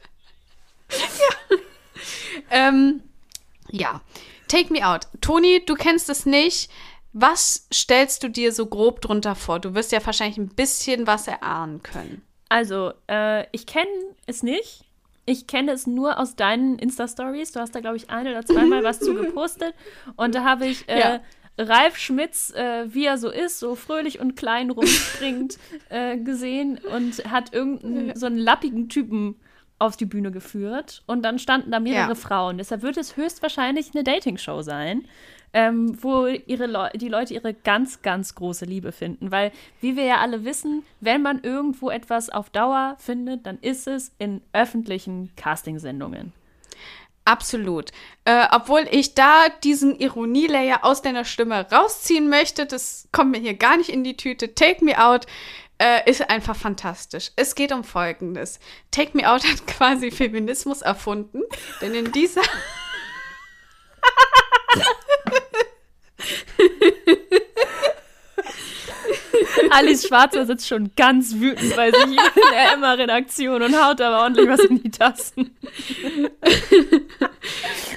ja. 1.49 1.57
ähm, 2.51 3.03
ja, 3.69 4.01
Take 4.47 4.71
Me 4.71 4.85
Out. 4.85 5.07
Toni, 5.21 5.63
du 5.65 5.75
kennst 5.75 6.09
es 6.09 6.25
nicht. 6.25 6.69
Was 7.13 7.67
stellst 7.73 8.23
du 8.23 8.29
dir 8.29 8.51
so 8.51 8.67
grob 8.67 9.01
drunter 9.01 9.35
vor? 9.35 9.59
Du 9.59 9.73
wirst 9.73 9.91
ja 9.91 10.05
wahrscheinlich 10.05 10.37
ein 10.37 10.49
bisschen 10.49 11.07
was 11.07 11.27
erahnen 11.27 11.81
können. 11.81 12.26
Also, 12.49 12.93
äh, 13.09 13.45
ich 13.51 13.65
kenne 13.65 13.89
es 14.25 14.43
nicht. 14.43 14.85
Ich 15.25 15.47
kenne 15.47 15.73
es 15.73 15.87
nur 15.87 16.19
aus 16.19 16.35
deinen 16.35 16.79
Insta-Stories. 16.79 17.51
Du 17.51 17.59
hast 17.59 17.75
da, 17.75 17.81
glaube 17.81 17.97
ich, 17.97 18.09
ein 18.09 18.27
oder 18.27 18.45
zweimal 18.45 18.83
was 18.83 18.99
zu 18.99 19.13
gepostet. 19.21 19.73
Und 20.15 20.35
da 20.35 20.43
habe 20.43 20.67
ich 20.67 20.87
äh, 20.87 20.99
ja. 20.99 21.19
Ralf 21.57 21.97
Schmitz, 21.97 22.53
äh, 22.53 22.85
wie 22.93 23.05
er 23.05 23.17
so 23.17 23.29
ist, 23.29 23.59
so 23.59 23.75
fröhlich 23.75 24.19
und 24.19 24.35
klein 24.35 24.69
rumspringt, 24.69 25.57
äh, 25.89 26.17
gesehen 26.17 26.79
und 26.95 27.25
hat 27.29 27.53
irgendeinen 27.53 28.15
so 28.15 28.27
einen 28.27 28.37
lappigen 28.37 28.87
Typen 28.87 29.35
auf 29.79 29.97
die 29.97 30.05
Bühne 30.05 30.31
geführt. 30.31 31.03
Und 31.07 31.23
dann 31.23 31.39
standen 31.39 31.71
da 31.71 31.79
mehrere 31.79 32.09
ja. 32.09 32.15
Frauen. 32.15 32.57
Deshalb 32.57 32.81
wird 32.81 32.97
es 32.97 33.17
höchstwahrscheinlich 33.17 33.91
eine 33.93 34.03
Dating-Show 34.03 34.61
sein 34.61 35.05
ähm, 35.57 35.97
wo 36.03 36.27
ihre 36.27 36.67
Le 36.67 36.91
die 36.93 37.09
Leute 37.09 37.33
ihre 37.33 37.51
ganz, 37.51 38.03
ganz 38.03 38.35
große 38.35 38.63
Liebe 38.65 38.91
finden. 38.91 39.31
Weil, 39.31 39.51
wie 39.81 39.95
wir 39.95 40.03
ja 40.03 40.17
alle 40.17 40.45
wissen, 40.45 40.83
wenn 41.01 41.23
man 41.23 41.41
irgendwo 41.41 41.89
etwas 41.89 42.29
auf 42.29 42.51
Dauer 42.51 42.95
findet, 42.99 43.47
dann 43.47 43.57
ist 43.61 43.87
es 43.87 44.11
in 44.19 44.41
öffentlichen 44.53 45.31
Castingsendungen. 45.35 46.31
Absolut. 47.25 47.89
Äh, 48.23 48.45
obwohl 48.51 48.85
ich 48.91 49.15
da 49.15 49.49
diesen 49.63 49.95
Ironielayer 49.95 50.85
aus 50.85 51.01
deiner 51.01 51.25
Stimme 51.25 51.65
rausziehen 51.71 52.29
möchte, 52.29 52.67
das 52.67 53.09
kommt 53.11 53.31
mir 53.31 53.39
hier 53.39 53.55
gar 53.55 53.77
nicht 53.77 53.89
in 53.89 54.03
die 54.03 54.15
Tüte. 54.15 54.53
Take 54.53 54.85
Me 54.85 55.03
Out 55.03 55.25
äh, 55.79 56.07
ist 56.07 56.29
einfach 56.29 56.55
fantastisch. 56.55 57.31
Es 57.35 57.55
geht 57.55 57.71
um 57.71 57.83
Folgendes. 57.83 58.59
Take 58.91 59.17
Me 59.17 59.27
Out 59.27 59.43
hat 59.43 59.65
quasi 59.67 60.11
Feminismus 60.11 60.83
erfunden, 60.83 61.41
denn 61.81 61.95
in 61.95 62.11
dieser 62.11 62.43
Alice 69.71 70.07
Schwarzer 70.07 70.45
sitzt 70.45 70.67
schon 70.67 70.91
ganz 70.95 71.35
wütend 71.35 71.75
bei 71.75 71.91
sich 71.91 72.03
in 72.03 72.17
der 72.51 72.73
Emma-Redaktion 72.73 73.61
und 73.61 73.75
haut 73.81 74.01
aber 74.01 74.21
ordentlich 74.23 74.47
was 74.47 74.61
in 74.61 74.81
die 74.81 74.91
Tasten. 74.91 75.55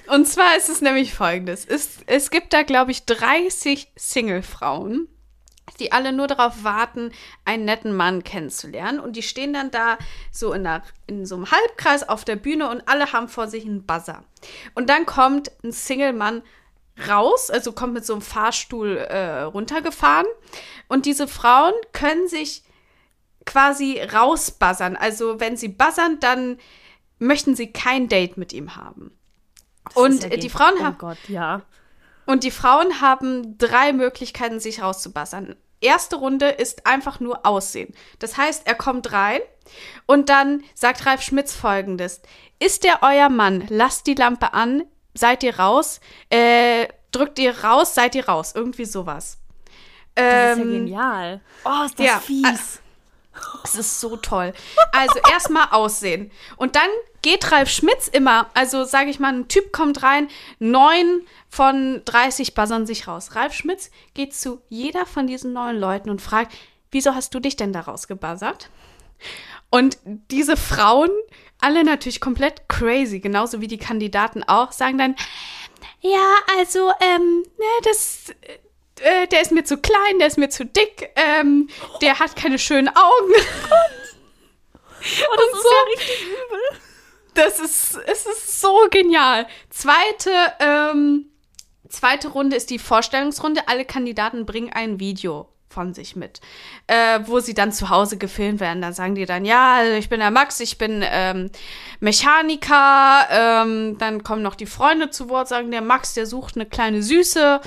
Und 0.07 0.27
zwar 0.27 0.57
ist 0.57 0.69
es 0.69 0.81
nämlich 0.81 1.15
folgendes. 1.15 1.65
Es, 1.65 1.99
es 2.07 2.31
gibt 2.31 2.53
da, 2.53 2.63
glaube 2.63 2.91
ich, 2.91 3.05
30 3.05 3.93
Single-Frauen, 3.97 5.09
die 5.79 5.93
alle 5.93 6.13
nur 6.13 6.27
darauf 6.27 6.65
warten, 6.65 7.13
einen 7.45 7.65
netten 7.65 7.95
Mann 7.95 8.25
kennenzulernen. 8.25 9.01
Und 9.01 9.17
die 9.17 9.23
stehen 9.23 9.53
dann 9.53 9.71
da 9.71 9.99
so 10.33 10.53
in, 10.53 10.67
einer, 10.67 10.83
in 11.07 11.27
so 11.27 11.37
einem 11.37 11.51
Halbkreis 11.51 12.09
auf 12.09 12.25
der 12.25 12.37
Bühne 12.37 12.69
und 12.69 12.83
alle 12.89 13.13
haben 13.13 13.29
vor 13.29 13.47
sich 13.49 13.65
einen 13.65 13.87
Buzzer. 13.87 14.25
Und 14.75 14.91
dann 14.91 15.07
kommt 15.07 15.53
ein 15.63 15.73
Single-Mann 15.73 16.43
raus, 17.09 17.51
also 17.51 17.73
kommt 17.73 17.95
mit 17.95 18.05
so 18.05 18.15
einem 18.15 18.23
Fahrstuhl 18.23 18.97
äh, 18.97 19.43
runtergefahren. 19.43 20.27
Und 20.89 21.07
diese 21.07 21.29
Frauen 21.29 21.75
können 21.93 22.29
sich 22.29 22.63
quasi 23.47 24.01
rausbuzzern. 24.01 24.97
Also 24.97 25.41
wenn 25.41 25.57
sie 25.57 25.69
buzzern, 25.69 26.19
dann 26.21 26.59
möchten 27.19 27.55
sie 27.55 27.73
kein 27.73 28.09
Date 28.09 28.37
mit 28.37 28.53
ihm 28.53 28.77
haben. 28.77 29.13
Das 29.85 29.97
und 29.97 30.23
ja 30.23 30.37
die 30.37 30.51
Frauen 30.51 30.75
oh 30.79 30.85
haben. 30.85 30.99
Gott, 30.99 31.19
ja. 31.29 31.63
Und 32.27 32.45
die 32.45 32.51
Frauen 32.51 33.01
haben 33.01 33.59
drei 33.59 33.93
Möglichkeiten, 33.93 34.61
sich 34.61 34.83
rauszubuzzern. 34.83 35.57
Erste 35.81 36.17
Runde 36.17 36.49
ist 36.49 36.87
einfach 36.87 37.21
nur 37.21 37.47
Aussehen. 37.47 37.95
Das 38.19 38.37
heißt, 38.37 38.67
er 38.67 38.75
kommt 38.75 39.13
rein 39.13 39.41
und 40.07 40.29
dann 40.29 40.63
sagt 40.75 41.07
Ralf 41.07 41.23
Schmitz 41.23 41.55
folgendes: 41.55 42.21
Ist 42.59 42.85
der 42.85 43.03
euer 43.03 43.31
Mann? 43.31 43.65
Lasst 43.69 44.07
die 44.07 44.15
Lampe 44.15 44.53
an, 44.53 44.85
seid 45.15 45.43
ihr 45.43 45.59
raus, 45.59 46.01
äh, 46.29 46.89
drückt 47.13 47.39
ihr 47.39 47.65
raus, 47.65 47.95
seid 47.95 48.15
ihr 48.15 48.27
raus. 48.27 48.53
Irgendwie 48.55 48.85
sowas. 48.85 49.39
Das 50.15 50.25
ähm, 50.25 50.33
ist 50.33 50.59
ja 50.59 50.63
ähm, 50.63 50.73
genial. 50.73 51.41
Oh, 51.65 51.85
ist 51.85 51.99
das 51.99 52.07
ja, 52.07 52.19
fies. 52.19 52.81
Es 53.65 53.75
ist 53.75 54.01
so 54.01 54.17
toll. 54.17 54.53
Also 54.93 55.19
erstmal 55.31 55.69
aussehen. 55.71 56.31
Und 56.57 56.77
dann 56.77 56.89
geht 57.23 57.51
Ralf 57.53 57.69
Schmitz 57.69 58.09
immer, 58.09 58.49
also 58.55 58.85
sage 58.85 59.11
ich 59.11 59.21
mal, 59.21 59.33
ein 59.33 59.49
Typ 59.49 59.73
kommt 59.73 60.03
rein, 60.03 60.29
neun 60.59 61.23
von 61.49 62.03
30 62.05 62.55
buzzern 62.55 62.87
sich 62.87 63.07
raus. 63.07 63.35
Ralf 63.35 63.53
Schmitz 63.53 63.91
geht 64.15 64.35
zu 64.35 64.63
jeder 64.69 65.07
von 65.07 65.27
diesen 65.27 65.53
neun 65.53 65.79
Leuten 65.79 66.11
und 66.11 66.23
fragt, 66.23 66.53
wieso 66.91 67.15
hast 67.15 67.35
du 67.35 67.41
dich 67.41 67.57
denn 67.57 67.73
da 67.73 67.81
rausgebuzzert? 67.81 68.71
Und 69.71 69.99
diese 70.05 70.57
Frauen, 70.57 71.11
alle 71.63 71.85
natürlich 71.85 72.21
komplett 72.21 72.69
crazy, 72.69 73.21
genauso 73.21 73.61
wie 73.61 73.69
die 73.69 73.79
Kandidaten 73.79 74.43
auch, 74.45 74.73
sagen 74.73 74.99
dann, 74.99 75.17
ja, 76.01 76.35
also, 76.59 76.93
ähm, 77.01 77.43
ne, 77.59 77.67
das, 77.85 78.31
äh, 79.01 79.27
der 79.29 79.43
ist 79.43 79.53
mir 79.53 79.65
zu 79.65 79.79
klein, 79.79 80.19
der 80.19 80.29
ist 80.29 80.39
mir 80.39 80.49
zu 80.49 80.65
dick, 80.65 81.11
ähm, 81.17 81.69
der 82.01 82.19
hat 82.19 82.37
keine 82.37 82.59
schönen 82.59 82.89
Augen. 82.89 83.33
Oh, 85.03 85.37
das 85.37 85.59
ist 85.59 85.63
so. 85.63 85.69
ja 85.71 85.83
richtig 85.93 86.23
übel. 86.27 86.81
Das 87.33 87.61
ist, 87.61 87.97
es 88.07 88.27
ist 88.27 88.61
so 88.61 88.87
genial. 88.91 89.47
Zweite, 89.71 90.31
ähm, 90.59 91.31
zweite 91.89 92.29
Runde 92.29 92.57
ist 92.57 92.69
die 92.69 92.79
Vorstellungsrunde. 92.79 93.67
Alle 93.67 93.87
Kandidaten 93.87 94.45
bringen 94.45 94.71
ein 94.73 95.01
Video 95.01 95.49
von 95.71 95.95
sich 95.95 96.17
mit, 96.17 96.41
äh, 96.89 97.21
wo 97.27 97.39
sie 97.39 97.55
dann 97.55 97.71
zu 97.71 97.91
Hause 97.91 98.19
gefilmt 98.19 98.59
werden. 98.59 98.83
Da 98.83 98.93
sagen 98.93 99.15
die 99.15 99.25
dann, 99.25 99.45
ja, 99.45 99.77
also 99.77 99.93
ich 99.93 100.09
bin 100.09 100.19
der 100.19 100.33
Max, 100.33 100.59
ich 100.59 100.79
bin 100.79 101.05
ähm, 101.09 101.51
Mechaniker. 102.01 103.29
Ähm, 103.31 103.97
dann 103.99 104.25
kommen 104.25 104.43
noch 104.43 104.57
die 104.57 104.67
Freunde 104.67 105.11
zu 105.11 105.29
Wort, 105.29 105.47
sagen, 105.47 105.71
der 105.71 105.81
Max, 105.81 106.15
der 106.15 106.27
sucht 106.27 106.57
eine 106.57 106.67
kleine 106.67 107.03
Süße. 107.03 107.61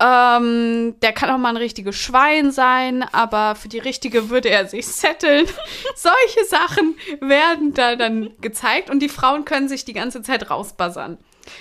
Ähm, 0.00 0.94
der 1.02 1.12
kann 1.12 1.28
auch 1.30 1.36
mal 1.36 1.50
ein 1.50 1.58
richtiges 1.58 1.96
Schwein 1.96 2.50
sein, 2.50 3.02
aber 3.12 3.54
für 3.54 3.68
die 3.68 3.78
richtige 3.78 4.30
würde 4.30 4.48
er 4.48 4.66
sich 4.66 4.86
setteln. 4.86 5.46
Solche 5.94 6.44
Sachen 6.48 6.96
werden 7.20 7.74
da 7.74 7.94
dann 7.94 8.30
gezeigt 8.40 8.88
und 8.88 9.00
die 9.00 9.10
Frauen 9.10 9.44
können 9.44 9.68
sich 9.68 9.84
die 9.84 9.92
ganze 9.92 10.22
Zeit 10.22 10.48
rausbuzzern. 10.50 11.18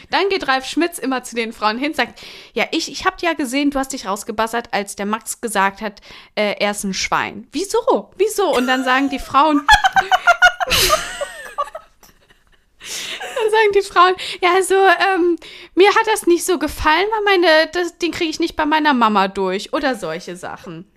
Dann 0.09 0.29
geht 0.29 0.47
Ralf 0.47 0.65
Schmitz 0.65 0.99
immer 0.99 1.23
zu 1.23 1.35
den 1.35 1.53
Frauen 1.53 1.77
hin, 1.77 1.93
sagt, 1.93 2.21
ja, 2.53 2.65
ich, 2.71 2.91
ich 2.91 3.05
habe 3.05 3.17
ja 3.21 3.33
gesehen, 3.33 3.71
du 3.71 3.79
hast 3.79 3.93
dich 3.93 4.05
rausgebassert, 4.05 4.73
als 4.73 4.95
der 4.95 5.05
Max 5.05 5.41
gesagt 5.41 5.81
hat, 5.81 6.01
äh, 6.35 6.55
er 6.59 6.71
ist 6.71 6.83
ein 6.83 6.93
Schwein. 6.93 7.47
Wieso? 7.51 8.11
Wieso? 8.17 8.55
Und 8.55 8.67
dann 8.67 8.83
sagen 8.83 9.09
die 9.09 9.19
Frauen, 9.19 9.65
Dann 13.35 13.51
sagen 13.51 13.71
die 13.75 13.81
Frauen, 13.81 14.15
ja, 14.41 14.53
also 14.55 14.75
ähm, 14.75 15.37
mir 15.75 15.89
hat 15.89 16.07
das 16.07 16.27
nicht 16.27 16.45
so 16.45 16.57
gefallen, 16.57 17.05
weil 17.11 17.37
meine, 17.37 17.67
das, 17.71 17.97
den 17.97 18.11
kriege 18.11 18.29
ich 18.29 18.39
nicht 18.39 18.55
bei 18.55 18.65
meiner 18.65 18.93
Mama 18.93 19.27
durch 19.27 19.73
oder 19.73 19.95
solche 19.95 20.35
Sachen. 20.35 20.89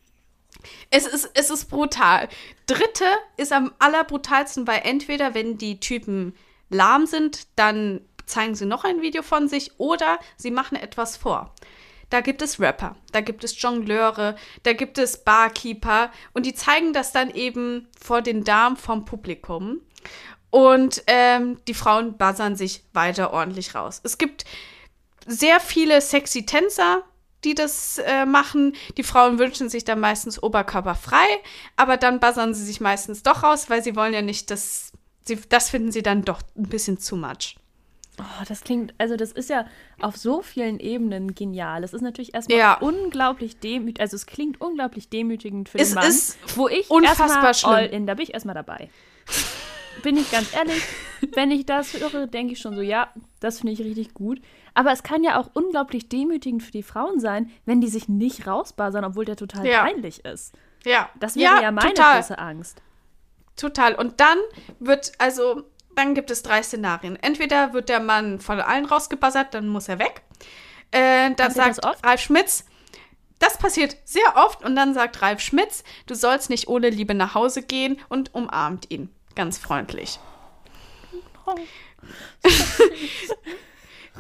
Es 0.90 1.06
ist, 1.06 1.30
es 1.34 1.50
ist 1.50 1.66
brutal. 1.66 2.28
Dritte 2.66 3.06
ist 3.37 3.52
am 3.52 3.72
allerbrutalsten, 3.78 4.66
weil 4.66 4.82
entweder, 4.84 5.34
wenn 5.34 5.58
die 5.58 5.80
Typen 5.80 6.34
lahm 6.70 7.06
sind, 7.06 7.46
dann 7.56 8.00
zeigen 8.26 8.55
sie 8.55 8.67
noch 8.67 8.85
ein 8.85 9.02
Video 9.02 9.23
von 9.23 9.49
sich 9.49 9.79
oder 9.79 10.19
sie 10.37 10.50
machen 10.50 10.76
etwas 10.76 11.17
vor. 11.17 11.55
Da 12.11 12.21
gibt 12.21 12.43
es 12.43 12.61
Rapper, 12.61 12.95
da 13.12 13.23
gibt 13.23 13.43
es 13.43 13.61
Jongleure, 13.61 14.37
da 14.64 14.73
gibt 14.75 14.99
es 14.99 15.25
Barkeeper 15.25 16.11
und 16.35 16.45
die 16.45 16.55
zeigen 16.55 16.93
das 16.93 17.12
dann 17.12 17.31
eben 17.31 17.88
vor 17.99 18.21
den 18.21 18.45
Damen 18.45 18.76
vom 18.76 19.07
Publikum. 19.07 19.81
Und 20.50 21.02
ähm, 21.07 21.59
die 21.67 21.73
Frauen 21.73 22.19
buzzern 22.19 22.57
sich 22.57 22.85
weiter 22.93 23.33
ordentlich 23.33 23.75
raus. 23.75 24.02
Es 24.05 24.19
gibt 24.19 24.45
sehr 25.26 25.59
viele 25.59 26.02
sexy 26.02 26.45
Tänzer, 26.45 27.02
die 27.45 27.55
das 27.55 27.97
äh, 27.99 28.26
machen. 28.26 28.75
Die 28.99 29.02
Frauen 29.02 29.38
wünschen 29.38 29.71
sich 29.71 29.85
dann 29.85 29.99
meistens 29.99 30.43
oberkörperfrei, 30.43 31.26
aber 31.76 31.97
dann 31.97 32.21
buzzern 32.21 32.52
sie 32.52 32.64
sich 32.64 32.83
meistens 32.83 33.23
doch 33.23 33.43
raus, 33.43 33.71
weil 33.71 33.83
sie 33.83 33.97
wollen 33.97 34.12
ja 34.14 34.23
nicht, 34.23 34.50
dass 34.50 34.93
sie, 35.25 35.38
das 35.49 35.71
finden 35.71 35.93
sie 35.93 36.02
dann 36.02 36.23
doch 36.23 36.43
ein 36.57 36.69
bisschen 36.69 36.99
zu 36.99 37.17
much. 37.17 37.57
Oh, 38.19 38.45
das 38.47 38.62
klingt, 38.62 38.92
also 38.99 39.16
das 39.16 39.33
ist 39.33 39.49
ja 39.49 39.66
auf 40.00 40.16
so 40.16 40.42
vielen 40.42 40.78
Ebenen 40.81 41.35
genial. 41.35 41.83
Es 41.83 41.95
ist 41.95 42.02
natürlich 42.02 42.35
erstmal 42.35 42.59
ja. 42.59 42.75
unglaublich 42.78 43.59
demütigend, 43.59 44.00
also 44.00 44.16
es 44.16 44.26
klingt 44.26 44.61
unglaublich 44.61 45.09
demütigend 45.09 45.71
für 45.71 45.78
es 45.78 45.90
den 45.90 45.95
Mann, 45.95 46.09
ist 46.09 46.38
wo 46.57 46.69
ich 46.69 46.90
unfassbar 46.90 47.54
schlimm. 47.54 47.73
all 47.73 47.87
in, 47.87 48.07
da 48.07 48.14
bin 48.14 48.25
ich 48.25 48.35
erstmal 48.35 48.54
dabei. 48.54 48.90
bin 50.02 50.19
ich 50.19 50.31
ganz 50.31 50.54
ehrlich, 50.54 50.83
wenn 51.35 51.50
ich 51.50 51.64
das 51.64 51.95
höre, 51.95 52.26
denke 52.26 52.52
ich 52.52 52.61
schon 52.61 52.75
so, 52.75 52.83
ja, 52.83 53.09
das 53.40 53.61
finde 53.61 53.73
ich 53.73 53.81
richtig 53.81 54.12
gut. 54.12 54.42
Aber 54.75 54.92
es 54.92 55.02
kann 55.02 55.25
ja 55.25 55.40
auch 55.40 55.50
unglaublich 55.54 56.09
demütigend 56.09 56.62
für 56.62 56.73
die 56.73 56.83
Frauen 56.83 57.19
sein, 57.19 57.50
wenn 57.64 57.81
die 57.81 57.88
sich 57.88 58.09
nicht 58.09 58.47
rausbasern, 58.47 59.04
obwohl 59.04 59.25
der 59.25 59.37
total 59.37 59.66
ja. 59.66 59.85
peinlich 59.85 60.25
ist. 60.25 60.54
Ja. 60.85 61.09
Das 61.19 61.37
wäre 61.37 61.57
ja, 61.57 61.62
ja 61.62 61.73
meine 61.73 61.95
total. 61.95 62.21
große 62.21 62.38
Angst. 62.38 62.83
Total. 63.57 63.95
Und 63.95 64.21
dann 64.21 64.38
wird, 64.78 65.12
also 65.19 65.64
dann 65.94 66.14
gibt 66.14 66.30
es 66.30 66.42
drei 66.42 66.62
Szenarien. 66.62 67.16
Entweder 67.16 67.72
wird 67.72 67.88
der 67.88 68.00
Mann 68.00 68.40
von 68.40 68.61
allen 68.61 68.84
rausgebuzzert, 68.87 69.54
dann 69.54 69.68
muss 69.68 69.88
er 69.88 69.99
weg. 69.99 70.22
Äh, 70.90 71.34
dann 71.34 71.50
sagt 71.52 71.80
Ralf 72.04 72.20
Schmitz, 72.20 72.64
das 73.38 73.58
passiert 73.58 73.96
sehr 74.04 74.37
oft 74.37 74.64
und 74.64 74.76
dann 74.76 74.94
sagt 74.94 75.20
Ralf 75.20 75.40
Schmitz, 75.40 75.82
du 76.06 76.14
sollst 76.14 76.50
nicht 76.50 76.68
ohne 76.68 76.90
Liebe 76.90 77.14
nach 77.14 77.34
Hause 77.34 77.62
gehen 77.62 77.99
und 78.08 78.34
umarmt 78.34 78.90
ihn. 78.90 79.11
Ganz 79.34 79.58
freundlich. 79.58 80.20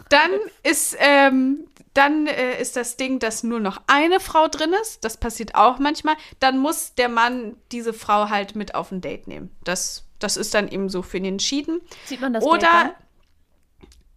dann 0.08 0.30
ist, 0.62 0.96
ähm, 0.98 1.68
dann 1.94 2.26
äh, 2.26 2.60
ist 2.60 2.76
das 2.76 2.96
Ding, 2.96 3.18
dass 3.18 3.42
nur 3.42 3.60
noch 3.60 3.80
eine 3.86 4.18
Frau 4.18 4.48
drin 4.48 4.72
ist. 4.82 5.04
Das 5.04 5.16
passiert 5.18 5.54
auch 5.54 5.78
manchmal. 5.78 6.16
Dann 6.40 6.58
muss 6.58 6.94
der 6.94 7.08
Mann 7.08 7.56
diese 7.70 7.92
Frau 7.92 8.28
halt 8.28 8.56
mit 8.56 8.74
auf 8.74 8.90
ein 8.90 9.00
Date 9.00 9.28
nehmen. 9.28 9.54
Das, 9.64 10.04
das 10.22 10.36
ist 10.36 10.54
dann 10.54 10.68
eben 10.68 10.88
so 10.88 11.02
für 11.02 11.18
ihn 11.18 11.24
entschieden. 11.24 11.80
Sieht 12.04 12.20
man 12.20 12.32
das 12.32 12.44
Oder, 12.44 12.94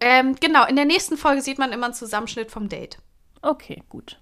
ähm, 0.00 0.34
genau, 0.40 0.66
in 0.66 0.76
der 0.76 0.84
nächsten 0.84 1.16
Folge 1.16 1.42
sieht 1.42 1.58
man 1.58 1.72
immer 1.72 1.86
einen 1.86 1.94
Zusammenschnitt 1.94 2.50
vom 2.50 2.68
Date. 2.68 2.98
Okay, 3.42 3.82
gut. 3.88 4.18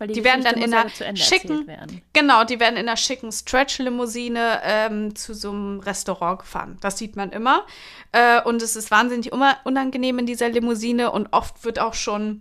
Weil 0.00 0.08
Die 0.08 0.24
werden 0.24 0.42
dann 0.42 0.54
in 0.54 0.72
einer 0.72 0.90
ja 0.90 1.14
schicken, 1.14 1.66
genau, 2.14 2.44
die 2.44 2.58
werden 2.58 2.76
in 2.76 2.88
einer 2.88 2.96
schicken 2.96 3.30
Stretch-Limousine 3.30 4.60
ähm, 4.62 5.14
zu 5.14 5.34
so 5.34 5.50
einem 5.50 5.80
Restaurant 5.80 6.38
gefahren. 6.38 6.78
Das 6.80 6.96
sieht 6.96 7.16
man 7.16 7.32
immer. 7.32 7.66
Äh, 8.12 8.42
und 8.42 8.62
es 8.62 8.76
ist 8.76 8.90
wahnsinnig 8.90 9.30
unangenehm 9.32 10.18
in 10.18 10.24
dieser 10.24 10.48
Limousine 10.48 11.10
und 11.10 11.28
oft 11.32 11.64
wird 11.64 11.80
auch 11.80 11.92
schon 11.92 12.40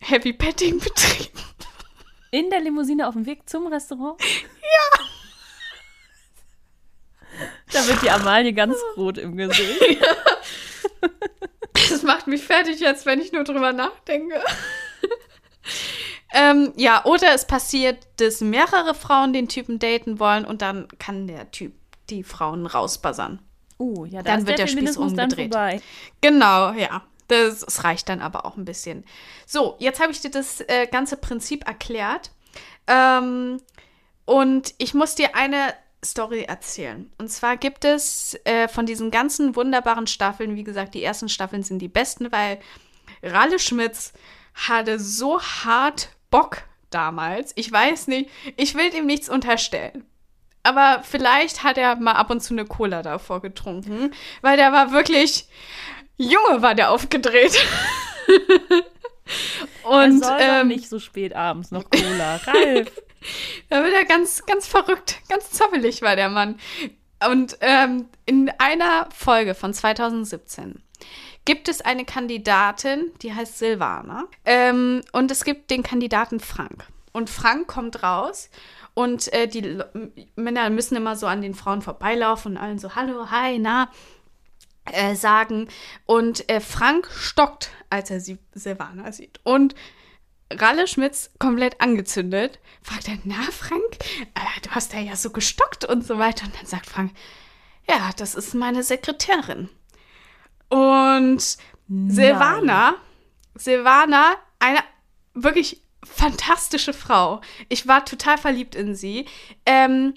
Heavy 0.00 0.32
Petting 0.32 0.78
betrieben. 0.80 1.38
In 2.30 2.48
der 2.48 2.60
Limousine 2.60 3.06
auf 3.06 3.12
dem 3.12 3.26
Weg 3.26 3.50
zum 3.50 3.66
Restaurant? 3.66 4.18
Ja. 4.22 5.04
Da 7.72 7.86
wird 7.86 8.02
die 8.02 8.10
Amalie 8.10 8.52
ganz 8.52 8.76
rot 8.96 9.18
im 9.18 9.36
Gesicht. 9.36 9.80
Das 11.90 12.02
macht 12.02 12.26
mich 12.26 12.42
fertig 12.42 12.80
jetzt, 12.80 13.06
wenn 13.06 13.20
ich 13.20 13.32
nur 13.32 13.44
drüber 13.44 13.72
nachdenke. 13.72 14.40
ähm, 16.32 16.72
ja, 16.76 17.04
oder 17.04 17.34
es 17.34 17.46
passiert, 17.46 18.06
dass 18.16 18.40
mehrere 18.40 18.94
Frauen 18.94 19.32
den 19.32 19.48
Typen 19.48 19.78
daten 19.78 20.18
wollen 20.18 20.44
und 20.44 20.62
dann 20.62 20.88
kann 20.98 21.26
der 21.26 21.50
Typ 21.50 21.72
die 22.10 22.22
Frauen 22.22 22.66
rausbuzzern. 22.66 23.40
Uh, 23.78 24.04
ja, 24.04 24.22
da 24.22 24.36
Dann 24.36 24.46
wird 24.46 24.58
der 24.58 24.66
Spieß 24.66 24.74
Feminismus 24.76 25.14
dann 25.14 25.30
umgedreht. 25.30 25.82
Genau, 26.20 26.72
ja. 26.72 27.02
Das, 27.28 27.60
das 27.60 27.84
reicht 27.84 28.08
dann 28.08 28.20
aber 28.20 28.44
auch 28.44 28.56
ein 28.56 28.64
bisschen. 28.64 29.04
So, 29.46 29.76
jetzt 29.78 30.00
habe 30.00 30.12
ich 30.12 30.20
dir 30.20 30.30
das 30.30 30.60
äh, 30.60 30.86
ganze 30.90 31.16
Prinzip 31.16 31.66
erklärt. 31.66 32.30
Ähm, 32.86 33.58
und 34.24 34.74
ich 34.78 34.94
muss 34.94 35.14
dir 35.14 35.34
eine 35.34 35.74
Story 36.04 36.42
erzählen. 36.42 37.10
Und 37.18 37.28
zwar 37.28 37.56
gibt 37.56 37.84
es 37.84 38.38
äh, 38.44 38.68
von 38.68 38.86
diesen 38.86 39.10
ganzen 39.10 39.54
wunderbaren 39.54 40.06
Staffeln, 40.06 40.56
wie 40.56 40.64
gesagt, 40.64 40.94
die 40.94 41.02
ersten 41.02 41.28
Staffeln 41.28 41.62
sind 41.62 41.78
die 41.78 41.88
besten, 41.88 42.32
weil 42.32 42.58
Ralle 43.22 43.58
Schmitz 43.58 44.12
hatte 44.54 44.98
so 44.98 45.40
hart 45.40 46.10
Bock 46.30 46.64
damals. 46.90 47.52
Ich 47.54 47.70
weiß 47.70 48.08
nicht, 48.08 48.30
ich 48.56 48.74
will 48.74 48.94
ihm 48.94 49.06
nichts 49.06 49.28
unterstellen. 49.28 50.04
Aber 50.64 51.02
vielleicht 51.02 51.64
hat 51.64 51.78
er 51.78 51.96
mal 51.96 52.12
ab 52.12 52.30
und 52.30 52.40
zu 52.40 52.54
eine 52.54 52.64
Cola 52.64 53.02
davor 53.02 53.40
getrunken, 53.40 54.12
weil 54.42 54.56
der 54.56 54.72
war 54.72 54.92
wirklich, 54.92 55.46
Junge, 56.18 56.62
war 56.62 56.74
der 56.74 56.90
aufgedreht. 56.90 57.56
Und 59.82 59.94
und 59.94 60.24
soll 60.24 60.38
ähm, 60.40 60.68
nicht 60.68 60.88
so 60.88 61.00
spät 61.00 61.34
abends 61.34 61.70
noch 61.70 61.90
Cola. 61.90 62.36
Ralf. 62.36 62.92
da 63.68 63.82
wird 63.82 63.94
er 63.94 64.04
ganz, 64.04 64.44
ganz 64.46 64.66
verrückt, 64.66 65.20
ganz 65.28 65.50
zoppelig 65.50 66.02
war 66.02 66.16
der 66.16 66.28
Mann. 66.28 66.58
Und 67.30 67.56
ähm, 67.60 68.06
in 68.26 68.50
einer 68.58 69.08
Folge 69.14 69.54
von 69.54 69.72
2017 69.72 70.82
gibt 71.44 71.68
es 71.68 71.80
eine 71.80 72.04
Kandidatin, 72.04 73.10
die 73.22 73.34
heißt 73.34 73.58
Silvana. 73.58 74.24
Ähm, 74.44 75.02
und 75.12 75.30
es 75.30 75.44
gibt 75.44 75.70
den 75.70 75.82
Kandidaten 75.82 76.40
Frank. 76.40 76.86
Und 77.12 77.30
Frank 77.30 77.66
kommt 77.66 78.02
raus 78.02 78.48
und 78.94 79.32
äh, 79.32 79.46
die 79.46 79.78
Männer 80.36 80.70
müssen 80.70 80.96
immer 80.96 81.16
so 81.16 81.26
an 81.26 81.42
den 81.42 81.54
Frauen 81.54 81.82
vorbeilaufen 81.82 82.52
und 82.52 82.58
allen 82.58 82.78
so, 82.78 82.94
hallo, 82.94 83.30
hi, 83.30 83.58
na, 83.58 83.90
äh, 84.90 85.14
sagen. 85.14 85.68
Und 86.06 86.48
äh, 86.50 86.60
Frank 86.60 87.08
stockt, 87.10 87.70
als 87.90 88.10
er 88.10 88.20
sie 88.20 88.38
Silvana 88.54 89.12
sieht. 89.12 89.40
Und 89.44 89.74
Ralle 90.58 90.86
Schmitz 90.86 91.30
komplett 91.38 91.80
angezündet, 91.80 92.58
fragt 92.82 93.08
er, 93.08 93.18
na 93.24 93.42
Frank, 93.50 93.98
äh, 94.34 94.60
du 94.62 94.70
hast 94.70 94.92
ja 94.92 95.00
ja 95.00 95.16
so 95.16 95.30
gestockt 95.30 95.84
und 95.84 96.06
so 96.06 96.18
weiter. 96.18 96.46
Und 96.46 96.56
dann 96.56 96.66
sagt 96.66 96.86
Frank, 96.86 97.12
ja, 97.88 98.10
das 98.16 98.34
ist 98.34 98.54
meine 98.54 98.82
Sekretärin. 98.82 99.68
Und 100.68 101.58
Silvana, 101.88 102.94
Silvana, 103.54 104.36
eine 104.58 104.78
wirklich 105.34 105.82
fantastische 106.04 106.92
Frau. 106.92 107.40
Ich 107.68 107.86
war 107.86 108.04
total 108.04 108.38
verliebt 108.38 108.74
in 108.74 108.94
sie. 108.94 109.26
Ähm, 109.66 110.14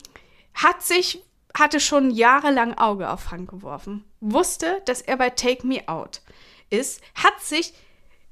hat 0.53 0.83
sich, 0.83 1.21
hatte 1.57 1.79
schon 1.79 2.11
jahrelang 2.11 2.77
Auge 2.77 3.09
auf 3.09 3.21
Frank 3.21 3.49
geworfen. 3.49 4.05
Wusste, 4.21 4.81
dass 4.85 5.01
er 5.01 5.17
bei 5.17 5.29
Take 5.29 5.67
Me 5.67 5.87
Out 5.87 6.21
ist. 6.69 7.01
Hat 7.15 7.41
sich 7.41 7.73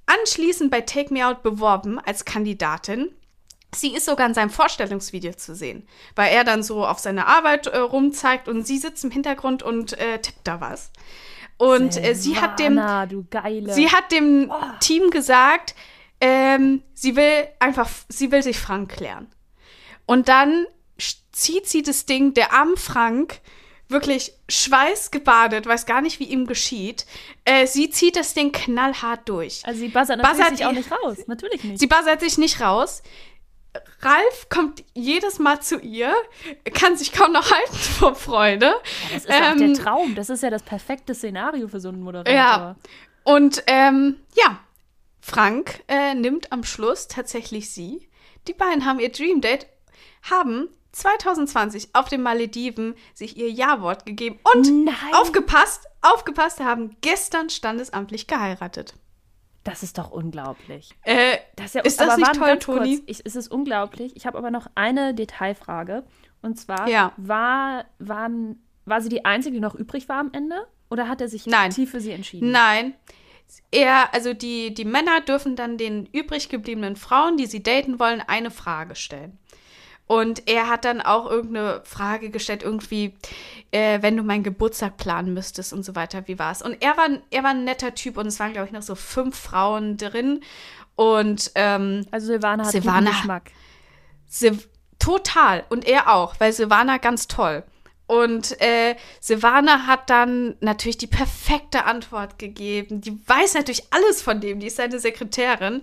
anschließend 0.06 0.72
bei 0.72 0.82
Take 0.82 1.14
Me 1.14 1.26
Out 1.26 1.44
beworben 1.44 2.00
als 2.00 2.26
Kandidatin. 2.26 3.14
Sie 3.76 3.96
ist 3.96 4.06
sogar 4.06 4.28
in 4.28 4.34
seinem 4.34 4.52
Vorstellungsvideo 4.52 5.34
zu 5.34 5.56
sehen, 5.56 5.88
weil 6.16 6.32
er 6.32 6.44
dann 6.44 6.62
so 6.62 6.86
auf 6.86 7.00
seine 7.00 7.26
Arbeit 7.26 7.68
äh, 7.68 7.78
rumzeigt 7.78 8.48
und 8.48 8.68
sie 8.68 8.78
sitzt 8.78 9.04
im 9.04 9.12
Hintergrund 9.12 9.64
und 9.64 9.98
äh, 9.98 10.20
tippt 10.20 10.48
da 10.48 10.62
was. 10.62 10.92
Und 11.58 12.04
äh, 12.04 12.14
sie 12.14 12.40
hat 12.40 12.60
dem, 12.60 12.74
Silvana, 12.74 13.06
du 13.06 13.26
geile. 13.30 13.74
Sie 13.74 13.90
hat 13.90 14.12
dem 14.12 14.52
Team 14.80 15.10
gesagt, 15.10 15.76
ähm, 16.22 16.84
sie 16.94 17.16
will 17.16 17.48
einfach, 17.60 17.90
sie 18.10 18.32
will 18.32 18.44
sich 18.44 18.60
Frank 18.60 18.92
klären. 18.92 19.28
Und 20.06 20.28
dann 20.30 20.66
zieht 21.32 21.68
sie 21.68 21.82
das 21.82 22.06
Ding, 22.06 22.34
der 22.34 22.54
arme 22.54 22.78
Frank, 22.78 23.42
wirklich 23.94 24.34
schweißgebadet, 24.50 25.66
weiß 25.66 25.86
gar 25.86 26.02
nicht, 26.02 26.20
wie 26.20 26.26
ihm 26.26 26.46
geschieht. 26.46 27.06
Äh, 27.46 27.68
sie 27.68 27.90
zieht 27.90 28.18
das 28.18 28.34
Ding 28.34 28.52
knallhart 28.52 29.30
durch. 29.30 29.62
also 29.66 29.80
sie 29.80 29.88
buzzert 29.88 30.22
Buzzert 30.22 30.58
sich 30.58 30.66
auch 30.66 30.74
nicht 30.74 30.92
raus. 30.92 31.20
Natürlich 31.28 31.64
nicht. 31.64 31.80
Sie 31.80 31.88
buzzert 31.88 32.20
sich 32.20 32.38
nicht 32.38 32.60
raus. 32.60 33.02
Ralf 34.02 34.50
kommt 34.50 34.84
jedes 34.94 35.40
Mal 35.40 35.62
zu 35.62 35.80
ihr, 35.80 36.14
kann 36.74 36.96
sich 36.98 37.12
kaum 37.12 37.32
noch 37.32 37.50
halten 37.50 37.76
vor 38.00 38.16
Freude. 38.16 38.74
das 39.12 39.26
ist 39.26 39.30
ja 39.30 39.50
auch 39.50 39.52
ähm, 39.54 39.74
der 39.74 39.84
Traum. 39.84 40.16
Das 40.16 40.30
ist 40.30 40.44
ja 40.44 40.50
das 40.50 40.64
perfekte 40.64 41.16
Szenario 41.16 41.68
für 41.68 41.80
so 41.80 41.90
einen 41.90 42.02
Moderator. 42.02 42.34
Ja. 42.34 42.76
Und 43.24 43.64
ähm, 43.68 44.18
ja, 44.36 44.60
Frank 45.22 45.84
äh, 45.88 46.14
nimmt 46.14 46.52
am 46.52 46.64
Schluss 46.64 47.08
tatsächlich 47.08 47.72
sie. 47.72 48.10
Die 48.48 48.54
beiden 48.54 48.86
haben 48.86 49.00
ihr 49.00 49.10
Dream 49.10 49.40
Date, 49.40 49.68
haben 50.30 50.68
2020 50.94 51.90
auf 51.94 52.08
den 52.08 52.22
Malediven 52.22 52.96
sich 53.14 53.36
ihr 53.38 53.52
Ja-Wort 53.52 54.06
gegeben 54.06 54.40
und 54.56 54.86
Nein. 54.86 54.96
aufgepasst, 55.14 55.88
aufgepasst, 56.02 56.60
haben 56.62 56.96
gestern 57.02 57.50
standesamtlich 57.50 58.28
geheiratet. 58.28 58.94
Das 59.64 59.82
ist 59.82 59.98
doch 59.98 60.12
unglaublich. 60.12 60.92
Äh, 61.04 61.38
Das 61.56 61.68
ist, 61.68 61.76
ja, 61.76 61.82
Ist 61.82 62.00
das 62.02 62.18
nicht 62.18 62.34
toll, 62.34 62.60
Toni? 62.60 62.98
Kurz. 62.98 63.04
Ich, 63.08 63.26
es 63.26 63.36
ist 63.36 63.50
unglaublich. 63.50 64.16
Ich 64.16 64.26
habe 64.26 64.38
aber 64.38 64.52
noch 64.52 64.68
eine 64.76 65.14
Detailfrage. 65.14 66.04
Und 66.42 66.60
zwar, 66.60 66.88
Ja. 66.90 67.14
war, 67.18 67.86
waren, 68.00 68.62
war 68.86 69.02
sie 69.02 69.10
die 69.10 69.24
Einzige, 69.26 69.56
die 69.56 69.62
noch 69.62 69.76
übrig 69.76 70.10
war 70.10 70.18
am 70.20 70.32
Ende? 70.34 70.68
Oder 70.90 71.08
hat 71.08 71.22
er 71.22 71.30
sich 71.30 71.46
Nein. 71.46 71.70
aktiv 71.70 71.90
für 71.92 72.02
sie 72.02 72.12
entschieden? 72.12 72.52
Nein. 72.52 72.94
Er, 73.72 74.14
also 74.14 74.34
die, 74.34 74.74
die 74.74 74.86
Männer 74.86 75.22
dürfen 75.22 75.56
dann 75.56 75.78
den 75.78 76.08
übrig 76.08 76.50
gebliebenen 76.50 76.96
Frauen, 76.98 77.38
die 77.38 77.46
sie 77.46 77.64
daten 77.64 78.00
wollen, 78.00 78.22
eine 78.22 78.52
Frage 78.52 78.96
stellen. 78.96 79.38
Und 80.06 80.48
er 80.50 80.68
hat 80.70 80.86
dann 80.86 81.02
auch 81.02 81.30
irgendeine 81.30 81.82
Frage 81.86 82.30
gestellt, 82.30 82.62
irgendwie, 82.62 83.14
äh, 83.72 84.02
wenn 84.02 84.18
du 84.18 84.24
meinen 84.24 84.44
Geburtstag 84.44 84.98
planen 84.98 85.34
müsstest 85.34 85.72
und 85.74 85.84
so 85.84 85.96
weiter, 85.96 86.28
wie 86.28 86.38
war's? 86.38 86.62
Und 86.62 86.82
er 86.82 86.98
war, 86.98 87.08
er 87.32 87.44
war 87.44 87.52
ein 87.52 87.64
netter 87.64 87.96
Typ 87.96 88.18
und 88.18 88.28
es 88.28 88.40
waren, 88.40 88.52
glaube 88.54 88.68
ich, 88.68 88.74
noch 88.74 88.82
so 88.82 88.96
fünf 88.96 89.38
Frauen 89.38 89.98
drin. 89.98 90.42
Und 90.96 91.52
ähm, 91.56 92.06
Also 92.12 92.28
Silvana 92.28 92.66
hat 92.66 92.72
Silvana- 92.74 93.00
guten 93.06 93.18
Geschmack. 93.18 93.52
Sil 94.28 94.60
total. 95.00 95.64
Und 95.70 95.86
er 95.88 96.14
auch, 96.14 96.36
weil 96.40 96.54
Silvana 96.54 96.98
ganz 96.98 97.28
toll. 97.28 97.64
Und 98.06 98.60
äh, 98.62 98.96
Silvana 99.22 99.88
hat 99.88 100.10
dann 100.10 100.56
natürlich 100.60 100.98
die 100.98 101.08
perfekte 101.08 101.86
Antwort 101.86 102.38
gegeben. 102.38 103.02
Die 103.02 103.18
weiß 103.28 103.54
natürlich 103.56 103.86
alles 103.92 104.22
von 104.22 104.42
dem, 104.42 104.60
die 104.60 104.68
ist 104.68 104.76
seine 104.76 105.00
Sekretärin. 105.00 105.82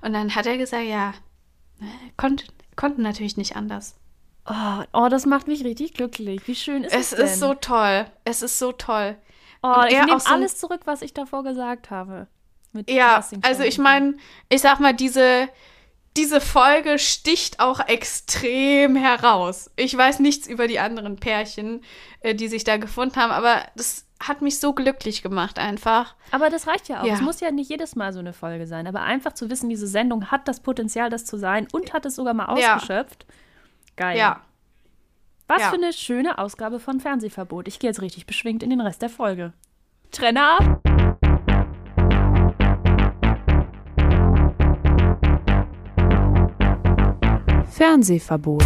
Und 0.00 0.12
dann 0.14 0.34
hat 0.34 0.46
er 0.46 0.56
gesagt, 0.56 0.84
ja, 0.84 1.10
äh, 1.80 1.84
konnt, 2.16 2.46
konnten 2.78 3.02
natürlich 3.02 3.36
nicht 3.36 3.56
anders. 3.56 3.96
Oh, 4.46 4.84
oh, 4.94 5.08
das 5.10 5.26
macht 5.26 5.48
mich 5.48 5.64
richtig 5.64 5.92
glücklich. 5.92 6.40
Wie 6.46 6.54
schön 6.54 6.84
ist 6.84 6.94
Es 6.94 7.12
es 7.12 7.32
ist 7.32 7.40
so 7.40 7.52
toll. 7.52 8.06
Es 8.24 8.40
ist 8.40 8.58
so 8.58 8.72
toll. 8.72 9.16
Oh, 9.62 9.82
ich 9.86 9.98
nehme 9.98 10.18
so 10.18 10.30
alles 10.30 10.56
zurück, 10.56 10.82
was 10.84 11.02
ich 11.02 11.12
davor 11.12 11.42
gesagt 11.44 11.90
habe. 11.90 12.28
Mit 12.72 12.88
Ja, 12.88 13.22
also 13.42 13.62
ich 13.64 13.78
meine, 13.78 14.16
ich 14.48 14.60
sag 14.62 14.78
mal, 14.78 14.94
diese, 14.94 15.48
diese 16.16 16.40
Folge 16.40 16.98
sticht 16.98 17.60
auch 17.60 17.80
extrem 17.80 18.94
heraus. 18.96 19.70
Ich 19.76 19.94
weiß 19.96 20.20
nichts 20.20 20.46
über 20.46 20.68
die 20.68 20.78
anderen 20.78 21.16
Pärchen, 21.16 21.82
äh, 22.20 22.34
die 22.34 22.48
sich 22.48 22.64
da 22.64 22.76
gefunden 22.76 23.16
haben, 23.16 23.32
aber 23.32 23.66
das 23.74 24.06
hat 24.20 24.42
mich 24.42 24.58
so 24.58 24.72
glücklich 24.72 25.22
gemacht 25.22 25.58
einfach. 25.58 26.14
Aber 26.32 26.50
das 26.50 26.66
reicht 26.66 26.88
ja 26.88 27.00
auch. 27.02 27.06
Ja. 27.06 27.14
Es 27.14 27.20
muss 27.20 27.40
ja 27.40 27.50
nicht 27.50 27.70
jedes 27.70 27.94
Mal 27.96 28.12
so 28.12 28.18
eine 28.18 28.32
Folge 28.32 28.66
sein. 28.66 28.86
Aber 28.86 29.02
einfach 29.02 29.32
zu 29.32 29.48
wissen, 29.50 29.68
diese 29.68 29.86
Sendung 29.86 30.30
hat 30.30 30.48
das 30.48 30.60
Potenzial, 30.60 31.08
das 31.10 31.24
zu 31.24 31.36
sein 31.36 31.68
und 31.72 31.92
hat 31.92 32.04
es 32.04 32.16
sogar 32.16 32.34
mal 32.34 32.58
Ja. 32.58 32.74
ausgeschöpft. 32.74 33.26
Geil. 33.96 34.18
Ja. 34.18 34.40
Was 35.46 35.62
Ja. 35.62 35.68
für 35.70 35.76
eine 35.76 35.92
schöne 35.92 36.38
Ausgabe 36.38 36.80
von 36.80 37.00
Fernsehverbot. 37.00 37.68
Ich 37.68 37.78
gehe 37.78 37.88
jetzt 37.90 38.02
richtig 38.02 38.26
beschwingt 38.26 38.62
in 38.62 38.70
den 38.70 38.80
Rest 38.80 39.02
der 39.02 39.08
Folge. 39.10 39.52
Trenner 40.10 40.58
ab. 40.60 40.80
Fernsehverbot. 47.70 48.64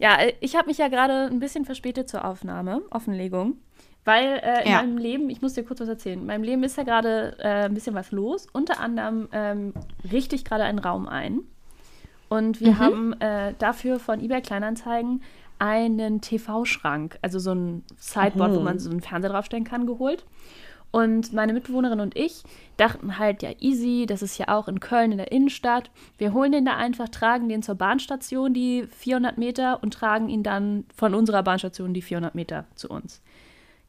Ja, 0.00 0.16
äh, 0.20 0.32
ich 0.40 0.56
habe 0.56 0.66
mich 0.68 0.78
ja 0.78 0.88
gerade 0.88 1.26
ein 1.30 1.38
bisschen 1.38 1.64
verspätet 1.64 2.08
zur 2.08 2.24
Aufnahme, 2.24 2.82
Offenlegung, 2.90 3.58
weil 4.04 4.40
äh, 4.42 4.64
in 4.64 4.70
Ja. 4.72 4.78
meinem 4.78 4.98
Leben, 4.98 5.30
ich 5.30 5.42
muss 5.42 5.54
dir 5.54 5.62
kurz 5.64 5.80
was 5.80 5.88
erzählen, 5.88 6.18
in 6.20 6.26
meinem 6.26 6.42
Leben 6.42 6.62
ist 6.64 6.76
ja 6.76 6.82
gerade 6.84 7.36
äh, 7.38 7.66
ein 7.66 7.74
bisschen 7.74 7.94
was 7.94 8.10
los. 8.10 8.46
Unter 8.52 8.80
anderem 8.80 9.28
ähm, 9.32 9.74
richte 10.10 10.34
ich 10.34 10.44
gerade 10.44 10.64
einen 10.64 10.78
Raum 10.80 11.06
ein. 11.06 11.40
Und 12.28 12.60
wir 12.60 12.78
haben 12.78 13.12
äh, 13.20 13.54
dafür 13.58 13.98
von 13.98 14.20
eBay 14.20 14.40
Kleinanzeigen 14.40 15.22
einen 15.58 16.20
TV-Schrank, 16.20 17.18
also 17.22 17.38
so 17.38 17.52
ein 17.52 17.84
Sideboard, 17.98 18.54
wo 18.54 18.60
man 18.60 18.78
so 18.78 18.88
einen 18.88 19.00
Fernseher 19.02 19.30
draufstellen 19.32 19.64
kann, 19.64 19.84
geholt. 19.86 20.24
Und 20.92 21.32
meine 21.32 21.52
Mitbewohnerin 21.52 22.00
und 22.00 22.16
ich 22.16 22.42
dachten 22.76 23.18
halt, 23.18 23.42
ja, 23.42 23.50
easy, 23.60 24.06
das 24.06 24.22
ist 24.22 24.38
ja 24.38 24.48
auch 24.48 24.66
in 24.66 24.80
Köln 24.80 25.12
in 25.12 25.18
der 25.18 25.30
Innenstadt. 25.30 25.90
Wir 26.18 26.32
holen 26.32 26.50
den 26.50 26.64
da 26.64 26.76
einfach, 26.76 27.08
tragen 27.08 27.48
den 27.48 27.62
zur 27.62 27.76
Bahnstation, 27.76 28.52
die 28.52 28.86
400 28.86 29.38
Meter, 29.38 29.82
und 29.82 29.94
tragen 29.94 30.28
ihn 30.28 30.42
dann 30.42 30.84
von 30.94 31.14
unserer 31.14 31.44
Bahnstation 31.44 31.94
die 31.94 32.02
400 32.02 32.34
Meter 32.34 32.66
zu 32.74 32.88
uns. 32.88 33.22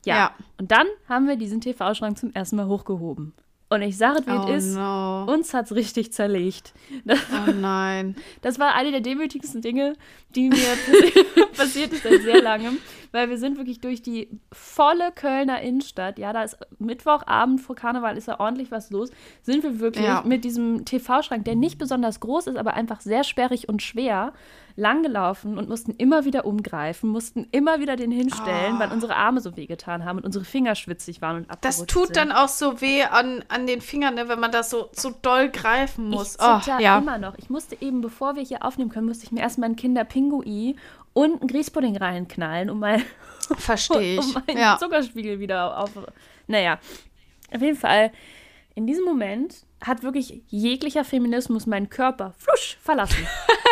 Ja. 0.05 0.15
Ja. 0.15 0.35
Und 0.59 0.71
dann 0.71 0.87
haben 1.09 1.27
wir 1.27 1.37
diesen 1.37 1.61
TV-Schrank 1.61 2.17
zum 2.17 2.33
ersten 2.33 2.55
Mal 2.55 2.67
hochgehoben. 2.67 3.33
Und 3.73 3.81
ich 3.83 3.97
sage 3.97 4.19
wie 4.25 4.31
Oh 4.31 4.49
es 4.53 4.65
ist, 4.65 4.75
no. 4.75 5.23
uns 5.31 5.53
hat 5.53 5.65
es 5.67 5.75
richtig 5.75 6.11
zerlegt. 6.11 6.73
Das, 7.05 7.19
Oh 7.31 7.51
nein. 7.53 8.15
das 8.41 8.59
war 8.59 8.75
eine 8.75 8.91
der 8.91 8.99
demütigsten 8.99 9.61
Dinge, 9.61 9.93
die 10.35 10.49
mir 10.49 10.57
passi- 10.57 11.51
passiert 11.57 11.93
ist 11.93 12.03
seit 12.03 12.21
sehr 12.21 12.41
langem, 12.41 12.79
weil 13.13 13.29
wir 13.29 13.37
sind 13.37 13.57
wirklich 13.57 13.79
durch 13.79 14.01
die 14.01 14.27
volle 14.51 15.13
Kölner 15.13 15.61
Innenstadt, 15.61 16.19
ja, 16.19 16.33
da 16.33 16.43
ist 16.43 16.57
Mittwochabend 16.79 17.61
vor 17.61 17.75
Karneval 17.77 18.17
ist 18.17 18.27
da 18.27 18.41
ordentlich 18.41 18.71
was 18.71 18.89
los, 18.91 19.09
sind 19.41 19.63
wir 19.63 19.79
wirklich 19.79 20.05
Ja. 20.05 20.21
mit 20.25 20.43
diesem 20.43 20.83
TV-Schrank, 20.83 21.45
der 21.45 21.55
nicht 21.55 21.77
besonders 21.77 22.19
groß 22.19 22.47
ist, 22.47 22.57
aber 22.57 22.73
einfach 22.73 22.99
sehr 22.99 23.23
sperrig 23.23 23.69
und 23.69 23.81
schwer, 23.81 24.33
langgelaufen 24.75 25.57
und 25.57 25.69
mussten 25.69 25.91
immer 25.91 26.25
wieder 26.25 26.45
umgreifen, 26.45 27.09
mussten 27.09 27.47
immer 27.51 27.79
wieder 27.79 27.95
den 27.95 28.11
hinstellen, 28.11 28.75
Ah. 28.75 28.79
weil 28.79 28.91
unsere 28.91 29.15
Arme 29.15 29.41
so 29.41 29.55
wehgetan 29.57 30.05
haben 30.05 30.17
und 30.19 30.25
unsere 30.25 30.45
Finger 30.45 30.75
schwitzig 30.75 31.21
waren 31.21 31.37
und 31.37 31.47
Das 31.61 31.85
tut 31.85 32.07
sind. 32.07 32.17
dann 32.17 32.31
auch 32.31 32.47
so 32.47 32.81
weh 32.81 33.03
an, 33.03 33.43
an 33.47 33.67
den 33.67 33.81
Fingern, 33.81 34.15
ne, 34.15 34.27
wenn 34.29 34.39
man 34.39 34.51
das 34.51 34.69
so, 34.69 34.89
so 34.93 35.11
doll 35.21 35.49
greifen 35.49 36.09
muss. 36.09 36.35
Ich 36.35 36.41
Oh, 36.41 36.59
ja. 36.79 36.97
immer 36.97 37.17
noch. 37.17 37.37
Ich 37.37 37.49
musste 37.49 37.77
eben, 37.81 38.01
bevor 38.01 38.35
wir 38.35 38.43
hier 38.43 38.63
aufnehmen 38.65 38.89
können, 38.91 39.07
musste 39.07 39.25
ich 39.25 39.31
mir 39.31 39.41
erstmal 39.41 39.69
ein 39.69 39.75
Kinderpingui 39.75 40.75
und 41.13 41.41
einen 41.41 41.47
Grießpudding 41.49 41.97
reinknallen, 41.97 42.69
um, 42.69 42.79
mein, 42.79 43.03
ich. 43.67 43.89
um 43.89 44.33
meinen 44.47 44.57
ja. 44.57 44.77
Zuckerspiegel 44.77 45.39
wieder 45.39 45.77
auf. 45.77 45.91
Naja, 46.47 46.79
auf 47.53 47.61
jeden 47.61 47.77
Fall, 47.77 48.11
in 48.75 48.87
diesem 48.87 49.03
Moment 49.05 49.65
hat 49.81 50.03
wirklich 50.03 50.43
jeglicher 50.47 51.03
Feminismus 51.03 51.65
meinen 51.65 51.89
Körper 51.89 52.33
flusch 52.37 52.77
verlassen. 52.81 53.27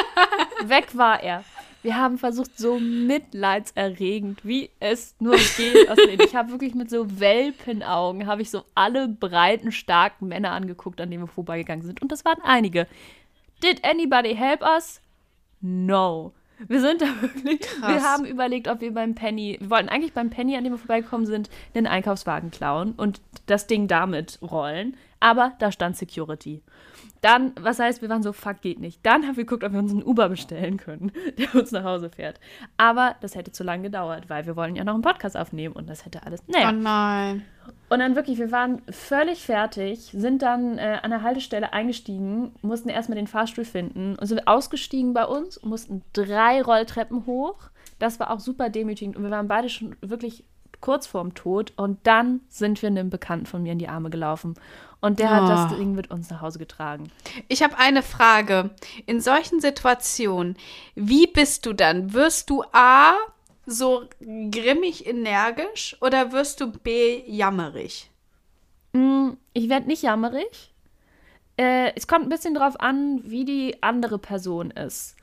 Weg 0.66 0.98
war 0.98 1.22
er. 1.24 1.44
Wir 1.82 1.96
haben 1.96 2.18
versucht, 2.18 2.58
so 2.58 2.78
mitleidserregend, 2.78 4.46
wie 4.46 4.70
es 4.82 5.16
nur 5.20 5.38
geht. 5.38 5.90
auszusehen. 5.90 6.20
Ich 6.22 6.36
habe 6.36 6.52
wirklich 6.52 6.76
mit 6.76 6.90
so 6.90 7.20
Welpenaugen, 7.20 8.28
habe 8.28 8.42
ich 8.42 8.50
so 8.50 8.64
alle 8.76 9.08
breiten, 9.08 9.72
starken 9.72 10.28
Männer 10.28 10.52
angeguckt, 10.52 11.00
an 11.00 11.10
denen 11.10 11.24
wir 11.24 11.28
vorbeigegangen 11.28 11.86
sind. 11.86 12.02
Und 12.02 12.12
das 12.12 12.26
waren 12.26 12.42
einige. 12.44 12.86
Did 13.64 13.86
anybody 13.86 14.36
help 14.36 14.62
us? 14.62 15.02
No. 15.62 16.34
Wir 16.68 16.82
sind 16.82 17.02
da 17.02 17.08
wirklich, 17.22 17.62
wir 17.62 17.80
Krass. 17.80 18.04
haben 18.04 18.26
überlegt, 18.26 18.68
ob 18.68 18.82
wir 18.82 18.94
beim 18.94 19.16
Penny, 19.16 19.58
wir 19.62 19.70
wollten 19.70 19.88
eigentlich 19.88 20.14
beim 20.14 20.30
Penny, 20.30 20.58
an 20.58 20.66
dem 20.66 20.74
wir 20.74 20.78
vorbeigekommen 20.78 21.26
sind, 21.26 21.50
den 21.76 21.88
Einkaufswagen 21.88 22.52
klauen 22.52 22.94
und 22.98 23.22
das 23.46 23.68
Ding 23.68 23.88
damit 23.88 24.40
rollen. 24.42 24.98
Aber 25.20 25.54
da 25.60 25.72
stand 25.72 25.98
Security. 25.98 26.64
Dann, 27.22 27.52
was 27.60 27.80
heißt, 27.80 28.02
wir 28.02 28.10
waren 28.10 28.24
so, 28.24 28.32
fuck, 28.32 28.62
geht 28.62 28.80
nicht. 28.80 29.06
Dann 29.06 29.24
haben 29.24 29.36
wir 29.36 29.44
geguckt, 29.44 29.64
ob 29.64 29.74
wir 29.74 29.80
uns 29.80 29.92
einen 29.92 30.04
Uber 30.04 30.30
bestellen 30.30 30.78
können, 30.78 31.12
der 31.38 31.54
uns 31.56 31.72
nach 31.72 31.84
Hause 31.84 32.10
fährt. 32.10 32.40
Aber 32.78 33.16
das 33.22 33.36
hätte 33.36 33.52
zu 33.52 33.64
lange 33.64 33.84
gedauert, 33.84 34.30
weil 34.30 34.46
wir 34.46 34.56
wollen 34.56 34.76
ja 34.76 34.84
noch 34.84 34.94
einen 34.94 35.04
Podcast 35.04 35.36
aufnehmen 35.36 35.76
und 35.76 35.90
das 35.90 36.06
hätte 36.06 36.24
alles. 36.24 36.42
Naja. 36.48 36.70
Oh 36.70 36.76
nein. 36.76 37.46
Und 37.90 38.00
dann 38.00 38.16
wirklich, 38.16 38.38
wir 38.38 38.52
waren 38.52 38.82
völlig 38.90 39.44
fertig, 39.44 40.12
sind 40.14 40.42
dann 40.42 40.78
äh, 40.78 41.00
an 41.02 41.12
der 41.12 41.24
Haltestelle 41.24 41.74
eingestiegen, 41.74 42.54
mussten 42.62 42.90
erstmal 42.90 43.18
den 43.18 43.28
Fahrstuhl 43.28 43.66
finden 43.66 44.16
und 44.16 44.28
sind 44.28 44.48
ausgestiegen 44.48 45.14
bei 45.14 45.26
uns, 45.26 45.62
mussten 45.64 46.04
drei 46.14 46.62
Rolltreppen 46.62 47.26
hoch. 47.26 47.58
Das 47.98 48.20
war 48.20 48.32
auch 48.32 48.40
super 48.40 48.70
demütigend 48.70 49.18
und 49.18 49.24
wir 49.24 49.32
waren 49.32 49.48
beide 49.48 49.70
schon 49.70 49.96
wirklich 50.02 50.46
kurz 50.82 51.08
vorm 51.08 51.34
Tod 51.34 51.74
und 51.76 52.00
dann 52.08 52.42
sind 52.50 52.82
wir 52.82 52.88
einem 52.88 53.10
Bekannten 53.10 53.46
von 53.46 53.64
mir 53.64 53.74
in 53.74 53.80
die 53.80 53.88
Arme 53.90 54.10
gelaufen 54.10 54.56
und 55.02 55.20
der 55.20 55.30
hat 55.30 55.50
das 55.50 55.72
Oh. 55.72 55.76
Ding 55.76 55.94
mit 55.94 56.12
uns 56.12 56.30
nach 56.30 56.42
Hause 56.42 56.60
getragen. 56.60 57.10
Ich 57.48 57.64
habe 57.64 57.78
eine 57.78 58.04
Frage. 58.04 58.70
In 59.06 59.22
solchen 59.22 59.60
Situationen, 59.62 60.58
wie 60.96 61.28
bist 61.28 61.66
du 61.66 61.74
dann? 61.74 62.14
Wirst 62.14 62.50
du 62.50 62.64
A, 62.74 63.14
so 63.66 64.04
grimmig 64.20 65.06
energisch 65.08 65.96
oder 66.02 66.32
wirst 66.32 66.60
du 66.62 66.72
B, 66.72 67.24
jammerig? 67.28 68.10
Mm, 68.94 69.32
Ich 69.54 69.70
werde 69.70 69.88
nicht 69.88 70.02
jammerig. 70.04 70.74
Äh, 71.58 71.94
es 71.96 72.08
kommt 72.08 72.26
ein 72.26 72.30
bisschen 72.30 72.54
drauf 72.56 72.80
an, 72.80 73.22
wie 73.26 73.44
die 73.46 73.84
andere 73.84 74.18
Person 74.18 74.72
ist, 74.72 75.16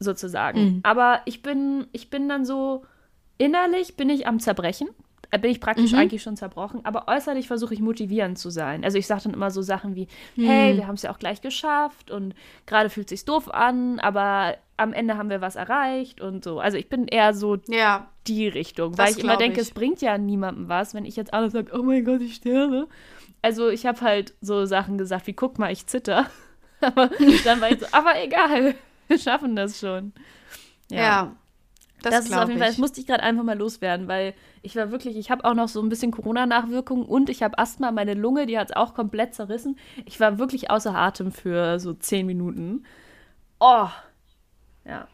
sozusagen. 0.00 0.80
Aber 0.82 1.20
ich 1.26 1.42
bin, 1.42 1.86
ich 1.92 2.08
bin 2.10 2.28
dann 2.28 2.44
so, 2.44 2.84
innerlich 3.38 3.96
bin 3.96 4.10
ich 4.10 4.26
am 4.26 4.40
Zerbrechen. 4.40 4.88
Äh, 5.30 5.38
Bin 5.38 5.50
ich 5.50 5.60
praktisch 5.60 5.92
eigentlich 5.92 6.22
schon 6.22 6.36
zerbrochen, 6.38 6.86
aber 6.86 7.06
äußerlich 7.06 7.48
versuche 7.48 7.74
ich 7.74 7.80
motivierend 7.80 8.38
zu 8.38 8.48
sein. 8.48 8.82
Also 8.82 8.96
ich 8.96 9.06
sage 9.06 9.24
dann 9.24 9.34
immer 9.34 9.50
so 9.50 9.60
Sachen 9.60 9.94
wie, 9.94 10.08
hey, 10.36 10.74
wir 10.78 10.86
haben 10.86 10.94
es 10.94 11.02
ja 11.02 11.10
auch 11.12 11.18
gleich 11.18 11.42
geschafft 11.42 12.10
und 12.10 12.34
gerade 12.64 12.88
fühlt 12.88 13.10
sich 13.10 13.26
doof 13.26 13.52
an, 13.52 14.00
aber 14.00 14.56
am 14.78 14.94
Ende 14.94 15.18
haben 15.18 15.28
wir 15.28 15.42
was 15.42 15.56
erreicht 15.56 16.22
und 16.22 16.44
so. 16.44 16.60
Also 16.60 16.78
ich 16.78 16.88
bin 16.88 17.06
eher 17.08 17.34
so 17.34 17.58
Ja, 17.68 18.08
die 18.26 18.48
Richtung, 18.48 18.96
weil 18.96 19.10
ich 19.10 19.18
immer 19.18 19.36
denke, 19.36 19.60
ich. 19.60 19.66
es 19.66 19.74
bringt 19.74 20.00
ja 20.00 20.16
niemandem 20.16 20.70
was, 20.70 20.94
wenn 20.94 21.04
ich 21.04 21.16
jetzt 21.16 21.34
alle 21.34 21.50
sage, 21.50 21.72
oh 21.78 21.82
mein 21.82 22.06
Gott, 22.06 22.22
ich 22.22 22.36
sterbe. 22.36 22.88
Also 23.42 23.68
ich 23.68 23.84
habe 23.84 24.00
halt 24.00 24.32
so 24.40 24.64
Sachen 24.64 24.96
gesagt 24.96 25.26
wie, 25.26 25.34
guck 25.34 25.58
mal, 25.58 25.70
ich 25.70 25.86
zitter. 25.86 26.26
aber 26.80 27.10
dann 27.44 27.60
war 27.60 27.70
ich 27.70 27.80
so, 27.80 27.86
aber 27.92 28.18
egal, 28.22 28.76
wir 29.08 29.18
schaffen 29.18 29.56
das 29.56 29.78
schon. 29.78 30.14
ja. 30.90 31.36
Das, 32.02 32.14
Das, 32.14 32.26
ist 32.26 32.32
auf 32.34 32.48
jeden 32.48 32.60
Fall, 32.60 32.68
das 32.68 32.78
musste 32.78 33.00
ich 33.00 33.06
gerade 33.06 33.22
einfach 33.22 33.42
mal 33.42 33.58
loswerden, 33.58 34.08
weil 34.08 34.34
ich 34.62 34.76
war 34.76 34.90
wirklich, 34.90 35.16
ich 35.16 35.30
habe 35.30 35.44
auch 35.44 35.54
noch 35.54 35.68
so 35.68 35.82
ein 35.82 35.88
bisschen 35.88 36.10
Corona-Nachwirkungen 36.10 37.04
und 37.04 37.28
ich 37.28 37.42
habe 37.42 37.58
Asthma, 37.58 37.90
meine 37.90 38.14
Lunge, 38.14 38.46
die 38.46 38.58
hat 38.58 38.70
es 38.70 38.76
auch 38.76 38.94
komplett 38.94 39.34
zerrissen. 39.34 39.78
Ich 40.04 40.20
war 40.20 40.38
wirklich 40.38 40.70
außer 40.70 40.94
Atem 40.94 41.32
für 41.32 41.78
so 41.80 41.94
zehn 41.94 42.26
Minuten. 42.26 42.84
Oh. 43.60 43.88
Ja. 44.84 45.08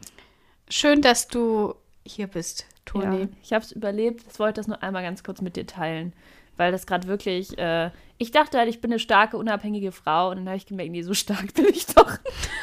Schön, 0.69 1.01
dass 1.01 1.27
du 1.27 1.75
hier 2.05 2.27
bist, 2.27 2.65
Toni. 2.85 3.21
Ja, 3.21 3.27
ich 3.41 3.53
habe 3.53 3.63
es 3.63 3.71
überlebt. 3.71 4.23
Ich 4.31 4.39
wollte 4.39 4.59
das 4.59 4.67
nur 4.67 4.81
einmal 4.83 5.03
ganz 5.03 5.23
kurz 5.23 5.41
mit 5.41 5.55
dir 5.55 5.65
teilen, 5.65 6.13
weil 6.57 6.71
das 6.71 6.85
gerade 6.85 7.07
wirklich. 7.07 7.57
Äh, 7.57 7.91
ich 8.17 8.31
dachte 8.31 8.57
halt, 8.57 8.69
ich 8.69 8.79
bin 8.79 8.91
eine 8.91 8.99
starke, 8.99 9.37
unabhängige 9.37 9.91
Frau 9.91 10.29
und 10.29 10.37
dann 10.37 10.47
habe 10.47 10.57
ich 10.57 10.65
gemerkt, 10.65 10.91
nee, 10.91 11.01
so 11.01 11.13
stark 11.13 11.53
bin 11.55 11.67
ich 11.67 11.87
doch. 11.87 12.17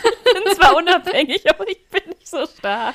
ich 0.04 0.44
bin 0.44 0.54
zwar 0.54 0.76
unabhängig, 0.76 1.48
aber 1.50 1.68
ich 1.68 1.86
bin 1.88 2.02
nicht 2.08 2.28
so 2.28 2.46
stark. 2.46 2.94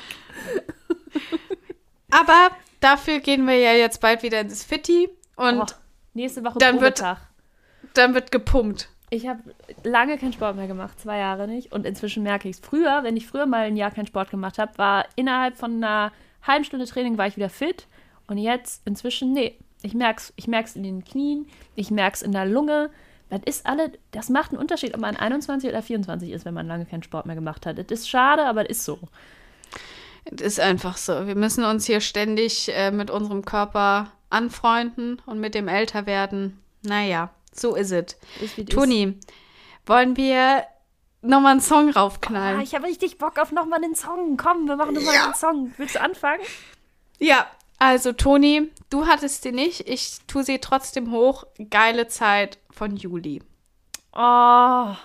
Aber 2.11 2.51
dafür 2.79 3.19
gehen 3.19 3.45
wir 3.47 3.57
ja 3.57 3.73
jetzt 3.73 4.01
bald 4.01 4.23
wieder 4.23 4.39
ins 4.41 4.63
Fitti 4.63 5.09
und 5.35 5.59
Oh, 5.61 5.65
nächste 6.13 6.43
Woche 6.43 6.57
dann 6.59 6.75
wird- 6.81 6.97
dann 7.93 8.13
wird 8.13 8.31
gepumpt. 8.31 8.89
Ich 9.09 9.27
habe 9.27 9.39
lange 9.83 10.17
keinen 10.17 10.33
Sport 10.33 10.55
mehr 10.57 10.67
gemacht, 10.67 10.99
zwei 10.99 11.17
Jahre 11.19 11.47
nicht. 11.47 11.71
Und 11.71 11.85
inzwischen 11.85 12.23
merke 12.23 12.49
ich 12.49 12.57
es. 12.57 12.61
Früher, 12.65 13.03
wenn 13.03 13.15
ich 13.15 13.25
früher 13.27 13.45
mal 13.45 13.65
ein 13.65 13.77
Jahr 13.77 13.91
keinen 13.91 14.07
Sport 14.07 14.29
gemacht 14.29 14.57
habe, 14.57 14.77
war 14.77 15.05
innerhalb 15.15 15.55
von 15.57 15.75
einer 15.83 16.11
halben 16.43 16.65
Stunde 16.65 16.85
Training 16.85 17.17
war 17.17 17.27
ich 17.27 17.37
wieder 17.37 17.49
fit. 17.49 17.87
Und 18.27 18.37
jetzt 18.37 18.81
inzwischen, 18.85 19.31
nee. 19.33 19.57
Ich 19.83 19.93
merke 19.93 20.19
es 20.19 20.33
ich 20.35 20.47
merk's 20.47 20.75
in 20.75 20.83
den 20.83 21.05
Knien, 21.05 21.47
ich 21.75 21.91
merke 21.91 22.15
es 22.15 22.21
in 22.21 22.31
der 22.33 22.45
Lunge. 22.45 22.89
Das 23.29 23.41
ist 23.45 23.65
alle, 23.65 23.91
das 24.11 24.29
macht 24.29 24.51
einen 24.51 24.59
Unterschied, 24.59 24.93
ob 24.95 24.99
man 25.01 25.15
21 25.15 25.69
oder 25.69 25.81
24 25.81 26.31
ist, 26.31 26.43
wenn 26.45 26.53
man 26.53 26.67
lange 26.67 26.85
keinen 26.85 27.03
Sport 27.03 27.25
mehr 27.27 27.35
gemacht 27.35 27.65
hat. 27.65 27.77
Das 27.77 27.85
ist 27.89 28.09
schade, 28.09 28.43
aber 28.45 28.63
das 28.63 28.77
ist 28.79 28.85
so. 28.85 28.99
Es 30.31 30.41
ist 30.41 30.59
einfach 30.59 30.97
so. 30.97 31.27
Wir 31.27 31.35
müssen 31.35 31.63
uns 31.63 31.85
hier 31.85 32.01
ständig 32.01 32.69
äh, 32.73 32.91
mit 32.91 33.09
unserem 33.11 33.45
Körper 33.45 34.11
anfreunden 34.29 35.21
und 35.25 35.39
mit 35.39 35.55
dem 35.55 35.67
Älterwerden. 35.67 36.61
Naja, 36.83 37.29
so 37.53 37.75
ist 37.75 37.91
es. 37.91 38.17
Ist, 38.41 38.57
es. 38.57 38.65
Toni, 38.65 39.17
wollen 39.85 40.17
wir 40.17 40.63
nochmal 41.21 41.53
einen 41.53 41.61
Song 41.61 41.89
raufknallen. 41.89 42.59
Ah, 42.59 42.63
ich 42.63 42.75
habe 42.75 42.85
richtig 42.85 43.17
Bock 43.17 43.39
auf 43.39 43.51
nochmal 43.51 43.83
einen 43.83 43.95
Song. 43.95 44.37
Komm, 44.37 44.67
wir 44.67 44.75
machen 44.75 44.93
nochmal 44.95 45.15
Ja. 45.15 45.25
einen 45.25 45.33
Song. 45.33 45.73
Willst 45.77 45.95
du 45.95 46.01
anfangen? 46.01 46.41
Ja, 47.19 47.47
also 47.79 48.11
Toni, 48.11 48.71
du 48.89 49.07
hattest 49.07 49.43
sie 49.43 49.51
nicht. 49.51 49.87
Ich 49.87 50.19
tue 50.27 50.43
sie 50.43 50.59
trotzdem 50.59 51.11
hoch. 51.11 51.45
Geile 51.69 52.07
Zeit 52.07 52.59
von 52.71 52.95
Juli. 52.97 53.41
Oh. 54.13 54.95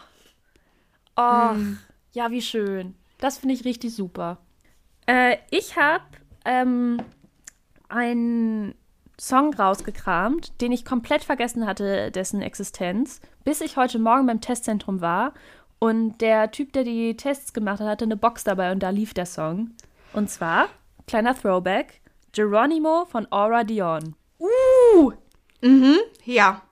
Oh. 1.16 1.50
Hm. 1.50 1.78
Ja, 2.12 2.30
wie 2.30 2.42
schön. 2.42 2.94
Das 3.18 3.38
finde 3.38 3.54
ich 3.54 3.64
richtig 3.64 3.94
super. 3.94 4.38
Äh, 5.06 5.36
ich 5.50 5.76
habe 5.76 6.04
ähm, 6.44 6.98
einen 7.88 8.74
Song 9.20 9.54
rausgekramt, 9.54 10.60
den 10.60 10.72
ich 10.72 10.84
komplett 10.84 11.22
vergessen 11.22 11.66
hatte, 11.66 12.10
dessen 12.10 12.42
Existenz, 12.42 13.20
bis 13.44 13.60
ich 13.60 13.76
heute 13.76 13.98
Morgen 13.98 14.26
beim 14.26 14.40
Testzentrum 14.40 15.00
war. 15.00 15.32
Und 15.78 16.20
der 16.20 16.50
Typ, 16.50 16.72
der 16.72 16.84
die 16.84 17.16
Tests 17.16 17.52
gemacht 17.52 17.80
hat, 17.80 17.88
hatte 17.88 18.04
eine 18.04 18.16
Box 18.16 18.44
dabei 18.44 18.72
und 18.72 18.82
da 18.82 18.90
lief 18.90 19.14
der 19.14 19.26
Song. 19.26 19.72
Und 20.12 20.30
zwar, 20.30 20.68
kleiner 21.06 21.34
Throwback, 21.34 22.00
Geronimo 22.32 23.04
von 23.04 23.26
Aura 23.30 23.64
Dion. 23.64 24.14
Mhm, 25.60 25.98
ja. 26.24 26.62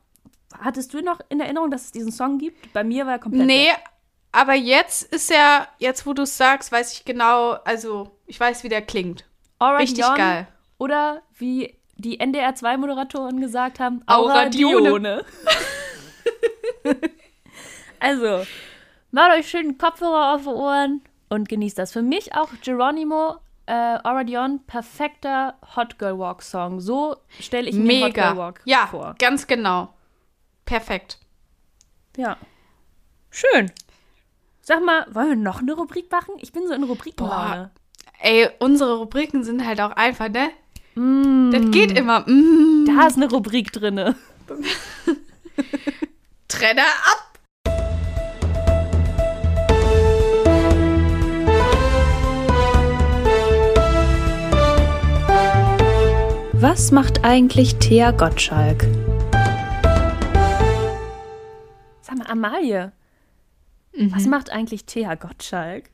Hattest 0.59 0.93
du 0.93 1.01
noch 1.01 1.21
in 1.29 1.41
Erinnerung, 1.41 1.71
dass 1.71 1.87
es 1.87 1.93
diesen 1.93 2.13
Song 2.13 2.39
gibt? 2.39 2.73
Bei 2.73 2.85
mir 2.85 3.07
war 3.07 3.15
er 3.15 3.19
komplett. 3.19 3.47
Nee, 3.47 3.69
weg. 3.69 3.85
aber 4.33 4.55
jetzt 4.55 5.03
ist 5.15 5.31
er, 5.31 5.69
jetzt 5.79 6.07
wo 6.07 6.13
du 6.13 6.23
es 6.23 6.37
sagst, 6.37 6.73
weiß 6.73 6.93
ich 6.95 7.05
genau, 7.05 7.53
also 7.65 8.11
ich 8.31 8.39
weiß, 8.41 8.63
wie 8.65 8.69
der 8.69 8.83
klingt. 8.83 9.25
Aura 9.59 9.79
Richtig 9.79 10.05
Dion 10.05 10.17
geil. 10.17 10.47
Oder 10.79 11.23
wie 11.37 11.77
die 11.97 12.19
NDR 12.21 12.55
2-Moderatoren 12.55 13.41
gesagt 13.41 13.81
haben, 13.81 14.03
Aura 14.07 14.33
Aura 14.33 14.49
Dione. 14.49 15.25
Also, 17.99 18.47
macht 19.11 19.33
euch 19.39 19.49
schön 19.51 19.77
Kopfhörer 19.77 20.35
auf 20.35 20.43
die 20.43 20.49
Ohren 20.49 21.03
und 21.29 21.49
genießt 21.49 21.77
das. 21.77 21.93
Für 21.93 22.01
mich 22.03 22.35
auch 22.35 22.49
Geronimo, 22.63 23.37
äh, 23.67 23.99
Aura 24.03 24.25
Dion, 24.25 24.65
perfekter 24.67 25.57
Hot 25.77 25.99
Girl 25.99 26.19
Walk 26.19 26.43
Song. 26.43 26.81
So 26.81 27.17
stelle 27.39 27.69
ich 27.69 27.77
mir 27.77 28.07
Hot 28.07 28.15
Girl 28.15 28.31
Mega. 28.31 28.37
Walk 28.39 28.61
Ja, 28.65 28.87
vor. 28.87 29.15
ganz 29.19 29.47
genau. 29.47 29.93
Perfekt. 30.65 31.19
Ja. 32.17 32.39
Schön. 33.31 33.71
Sag 34.63 34.83
mal, 34.85 35.07
wollen 35.13 35.29
wir 35.31 35.37
noch 35.37 35.61
eine 35.61 35.73
Rubrik 35.75 36.11
machen? 36.11 36.35
Ich 36.39 36.53
bin 36.53 36.67
so 36.67 36.73
in 36.73 36.85
Rubrikenlaune. 36.85 37.71
Ey, 38.23 38.49
unsere 38.59 38.99
Rubriken 38.99 39.45
sind 39.45 39.65
halt 39.67 39.81
auch 39.81 39.93
einfach, 39.93 40.29
ne? 40.29 40.51
Mm, 40.95 41.51
Das 41.53 41.71
geht 41.71 41.97
immer. 41.97 42.21
Mm. 42.29 42.85
da 42.87 43.07
ist 43.07 43.17
eine 43.17 43.31
Rubrik 43.31 43.73
drinne. 43.73 44.15
Trenner 46.49 46.83
ab. 46.83 47.27
Was 56.53 56.91
macht 56.93 57.25
eigentlich 57.25 57.77
Thea 57.77 58.11
Gottschalk? 58.11 58.87
Sag 62.03 62.19
mal, 62.19 62.27
Amalie, 62.29 62.93
was 63.95 64.27
macht 64.27 64.51
eigentlich 64.51 64.85
Thea 64.85 65.15
Gottschalk? 65.15 65.85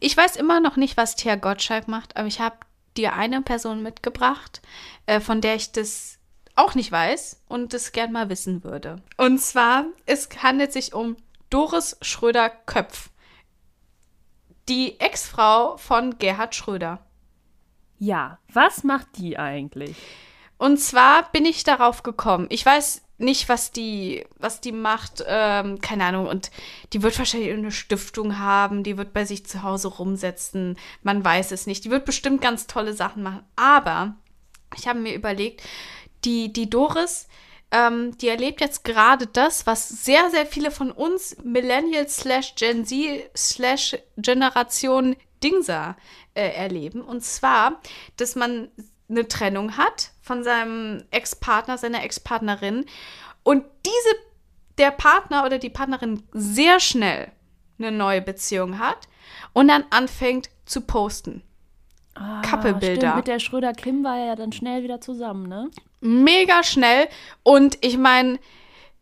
Ich 0.00 0.16
weiß 0.16 0.36
immer 0.36 0.60
noch 0.60 0.76
nicht, 0.76 0.96
was 0.96 1.16
Thea 1.16 1.36
Gottschalk 1.36 1.88
macht, 1.88 2.16
aber 2.16 2.26
ich 2.26 2.40
habe 2.40 2.56
dir 2.96 3.14
eine 3.14 3.42
Person 3.42 3.82
mitgebracht, 3.82 4.60
äh, 5.06 5.20
von 5.20 5.40
der 5.40 5.56
ich 5.56 5.72
das 5.72 6.18
auch 6.54 6.74
nicht 6.74 6.92
weiß 6.92 7.42
und 7.48 7.72
das 7.72 7.92
gern 7.92 8.12
mal 8.12 8.28
wissen 8.28 8.62
würde. 8.64 8.96
Und 9.16 9.38
zwar, 9.40 9.86
es 10.06 10.28
handelt 10.42 10.72
sich 10.72 10.92
um 10.92 11.16
Doris 11.50 11.96
Schröder-Köpf, 12.02 13.10
die 14.68 15.00
Ex-Frau 15.00 15.76
von 15.76 16.18
Gerhard 16.18 16.54
Schröder. 16.54 17.04
Ja, 17.98 18.38
was 18.52 18.84
macht 18.84 19.16
die 19.16 19.38
eigentlich? 19.38 19.96
Und 20.58 20.78
zwar 20.78 21.30
bin 21.32 21.44
ich 21.44 21.64
darauf 21.64 22.02
gekommen. 22.02 22.46
Ich 22.50 22.64
weiß 22.64 23.02
nicht, 23.18 23.48
was 23.48 23.70
die, 23.70 24.24
was 24.38 24.60
die 24.60 24.72
macht, 24.72 25.24
ähm, 25.26 25.80
keine 25.80 26.04
Ahnung. 26.04 26.26
Und 26.26 26.50
die 26.92 27.02
wird 27.02 27.18
wahrscheinlich 27.18 27.52
eine 27.52 27.70
Stiftung 27.70 28.38
haben, 28.38 28.82
die 28.82 28.98
wird 28.98 29.12
bei 29.12 29.24
sich 29.24 29.46
zu 29.46 29.62
Hause 29.62 29.88
rumsetzen. 29.88 30.76
Man 31.02 31.24
weiß 31.24 31.52
es 31.52 31.66
nicht. 31.66 31.84
Die 31.84 31.90
wird 31.90 32.04
bestimmt 32.04 32.42
ganz 32.42 32.66
tolle 32.66 32.94
Sachen 32.94 33.22
machen. 33.22 33.44
Aber 33.56 34.16
ich 34.76 34.88
habe 34.88 34.98
mir 34.98 35.14
überlegt, 35.14 35.62
die, 36.24 36.52
die 36.52 36.68
Doris, 36.68 37.28
ähm, 37.70 38.16
die 38.18 38.28
erlebt 38.28 38.60
jetzt 38.60 38.84
gerade 38.84 39.26
das, 39.26 39.66
was 39.66 39.88
sehr, 39.88 40.30
sehr 40.30 40.46
viele 40.46 40.70
von 40.70 40.90
uns 40.90 41.36
Millennials 41.42 42.18
slash 42.18 42.54
Gen 42.56 42.84
Z 42.84 43.30
slash 43.36 43.96
Generation 44.16 45.16
Dingser 45.42 45.96
äh, 46.34 46.48
erleben. 46.50 47.02
Und 47.02 47.24
zwar, 47.24 47.80
dass 48.16 48.36
man 48.36 48.68
eine 49.12 49.28
Trennung 49.28 49.76
hat 49.76 50.10
von 50.22 50.42
seinem 50.42 51.04
Ex-Partner, 51.10 51.78
seiner 51.78 52.02
Ex-Partnerin 52.02 52.86
und 53.44 53.64
diese, 53.86 54.16
der 54.78 54.90
Partner 54.90 55.44
oder 55.44 55.58
die 55.58 55.70
Partnerin 55.70 56.22
sehr 56.32 56.80
schnell 56.80 57.30
eine 57.78 57.92
neue 57.92 58.22
Beziehung 58.22 58.78
hat 58.78 59.08
und 59.52 59.68
dann 59.68 59.84
anfängt 59.90 60.50
zu 60.64 60.80
posten. 60.80 61.42
Ah, 62.14 62.42
stimmt, 62.44 63.16
Mit 63.16 63.26
der 63.26 63.38
Schröder-Kim 63.38 64.04
war 64.04 64.18
er 64.18 64.26
ja 64.26 64.36
dann 64.36 64.52
schnell 64.52 64.82
wieder 64.82 65.00
zusammen, 65.00 65.48
ne? 65.48 65.70
Mega 66.00 66.62
schnell. 66.62 67.08
Und 67.42 67.78
ich 67.80 67.96
meine, 67.96 68.38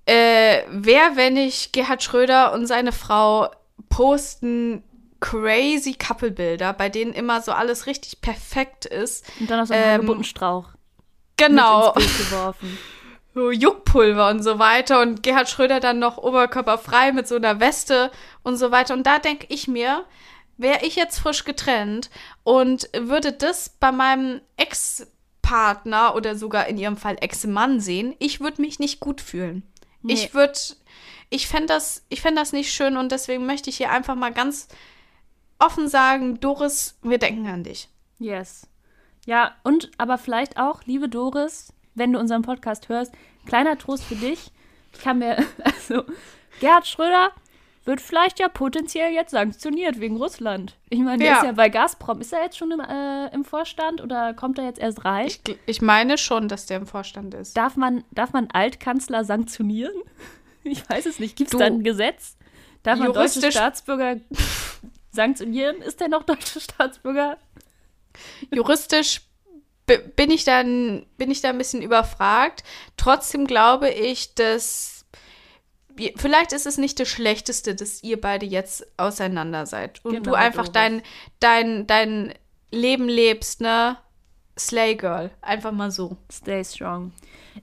äh, 0.06 0.62
wer, 0.70 1.16
wenn 1.16 1.34
nicht 1.34 1.72
Gerhard 1.72 2.02
Schröder 2.02 2.52
und 2.52 2.66
seine 2.66 2.92
Frau 2.92 3.50
posten 3.88 4.84
crazy 5.20 5.94
Couple-Bilder, 5.94 6.72
bei 6.72 6.88
denen 6.88 7.12
immer 7.12 7.42
so 7.42 7.52
alles 7.52 7.86
richtig 7.86 8.20
perfekt 8.20 8.86
ist. 8.86 9.24
Und 9.38 9.50
dann 9.50 9.60
auf 9.60 9.68
so 9.68 9.74
einen 9.74 10.08
Ähm, 10.08 10.24
Strauch 10.24 10.68
Genau. 11.36 11.94
so 13.34 13.50
Juckpulver 13.50 14.28
und 14.28 14.42
so 14.42 14.58
weiter 14.58 15.00
und 15.00 15.22
Gerhard 15.22 15.48
Schröder 15.48 15.80
dann 15.80 15.98
noch 15.98 16.18
oberkörperfrei 16.18 17.12
mit 17.12 17.28
so 17.28 17.36
einer 17.36 17.60
Weste 17.60 18.10
und 18.42 18.56
so 18.56 18.70
weiter. 18.70 18.94
Und 18.94 19.06
da 19.06 19.18
denke 19.18 19.46
ich 19.48 19.68
mir, 19.68 20.04
wäre 20.56 20.84
ich 20.84 20.96
jetzt 20.96 21.18
frisch 21.18 21.44
getrennt 21.44 22.10
und 22.42 22.90
würde 22.94 23.32
das 23.32 23.70
bei 23.80 23.92
meinem 23.92 24.40
Ex-Partner 24.56 26.14
oder 26.14 26.36
sogar 26.36 26.66
in 26.66 26.76
ihrem 26.76 26.96
Fall 26.96 27.16
Ex-Mann 27.20 27.80
sehen, 27.80 28.14
ich 28.18 28.40
würde 28.40 28.60
mich 28.60 28.78
nicht 28.78 29.00
gut 29.00 29.20
fühlen. 29.20 29.62
Nee. 30.02 30.14
Ich 30.14 30.34
würde, 30.34 30.58
ich 31.30 31.46
fände 31.48 31.68
das, 31.68 32.04
ich 32.08 32.20
fänd 32.20 32.36
das 32.36 32.52
nicht 32.52 32.72
schön 32.72 32.96
und 32.96 33.12
deswegen 33.12 33.46
möchte 33.46 33.70
ich 33.70 33.76
hier 33.76 33.90
einfach 33.90 34.14
mal 34.14 34.32
ganz 34.32 34.68
offen 35.60 35.88
sagen, 35.88 36.40
Doris, 36.40 36.98
wir 37.02 37.18
denken 37.18 37.46
an 37.46 37.62
dich. 37.64 37.88
Yes. 38.18 38.66
Ja, 39.26 39.52
und 39.62 39.90
aber 39.98 40.18
vielleicht 40.18 40.58
auch, 40.58 40.82
liebe 40.84 41.08
Doris, 41.08 41.72
wenn 41.94 42.12
du 42.12 42.18
unseren 42.18 42.42
Podcast 42.42 42.88
hörst, 42.88 43.12
kleiner 43.46 43.78
Trost 43.78 44.04
für 44.04 44.14
dich. 44.16 44.50
Ich 44.94 45.00
kann 45.00 45.18
mir, 45.18 45.36
also, 45.64 46.04
Gerhard 46.60 46.86
Schröder 46.86 47.30
wird 47.84 48.00
vielleicht 48.00 48.38
ja 48.38 48.48
potenziell 48.48 49.12
jetzt 49.12 49.30
sanktioniert 49.30 50.00
wegen 50.00 50.16
Russland. 50.16 50.76
Ich 50.90 50.98
meine, 51.00 51.18
der 51.18 51.26
Ja. 51.26 51.36
ist 51.38 51.44
ja 51.44 51.52
bei 51.52 51.68
Gazprom. 51.70 52.20
Ist 52.20 52.32
er 52.32 52.42
jetzt 52.42 52.58
schon 52.58 52.70
im, 52.70 52.80
äh, 52.80 53.28
im 53.34 53.44
Vorstand 53.44 54.00
oder 54.02 54.34
kommt 54.34 54.58
er 54.58 54.64
jetzt 54.66 54.78
erst 54.78 55.04
rein? 55.04 55.26
Ich, 55.26 55.40
ich 55.66 55.82
meine 55.82 56.18
schon, 56.18 56.48
dass 56.48 56.66
der 56.66 56.76
im 56.78 56.86
Vorstand 56.86 57.32
ist. 57.34 57.56
darf, 57.56 57.76
man, 57.76 58.04
darf 58.10 58.32
man 58.32 58.48
Altkanzler 58.50 59.24
sanktionieren? 59.24 59.94
Ich 60.62 60.86
weiß 60.90 61.06
es 61.06 61.18
nicht. 61.18 61.36
Gibt 61.36 61.54
es 61.54 61.58
da 61.58 61.64
ein 61.64 61.82
Gesetz? 61.82 62.36
Darf 62.82 62.98
man 62.98 63.14
deutsche 63.14 63.50
Staatsbürger 63.50 64.16
sanktionieren? 65.10 65.82
Ist 65.82 66.00
der 66.00 66.08
noch 66.08 66.22
deutsche 66.24 66.60
Staatsbürger? 66.60 67.38
Juristisch 68.52 69.22
bin 70.16 70.30
ich 70.30 70.44
dann 70.44 71.06
bin 71.16 71.30
ich 71.30 71.40
da 71.40 71.48
ein 71.48 71.58
bisschen 71.58 71.82
überfragt. 71.82 72.62
Trotzdem 72.96 73.46
glaube 73.46 73.90
ich, 73.90 74.34
dass 74.34 75.04
vielleicht 76.16 76.52
ist 76.52 76.66
es 76.66 76.78
nicht 76.78 77.00
das 77.00 77.08
Schlechteste, 77.08 77.74
dass 77.74 78.02
ihr 78.02 78.20
beide 78.20 78.46
jetzt 78.46 78.86
auseinander 78.96 79.66
seid 79.66 80.04
und 80.04 80.12
Genau, 80.12 80.24
du 80.30 80.34
einfach 80.34 80.68
Doris. 80.68 80.72
dein 80.72 81.02
dein 81.40 81.86
dein 81.86 82.34
Leben 82.70 83.08
lebst, 83.08 83.60
ne? 83.60 83.96
Slay 84.58 84.94
Girl, 84.94 85.30
einfach 85.40 85.72
mal 85.72 85.90
so. 85.90 86.16
Stay 86.30 86.62
strong. 86.64 87.12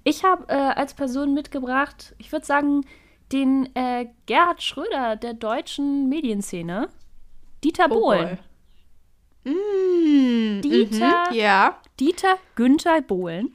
Ich 0.03 0.23
habe 0.23 0.45
äh, 0.49 0.53
als 0.53 0.93
Person 0.93 1.33
mitgebracht, 1.33 2.13
ich 2.17 2.31
würde 2.31 2.45
sagen, 2.45 2.85
den 3.31 3.73
äh, 3.75 4.07
Gerhard 4.25 4.61
Schröder 4.63 5.15
der 5.15 5.33
deutschen 5.33 6.09
Medienszene. 6.09 6.89
Dieter 7.63 7.87
Oh 7.89 7.95
Bohlen. 7.99 8.37
Mm, 9.43 10.61
Dieter- 10.61 11.29
mhm, 11.31 11.35
ja. 11.35 11.77
Dieter 11.99 12.35
Günther 12.55 13.01
Bohlen. 13.01 13.53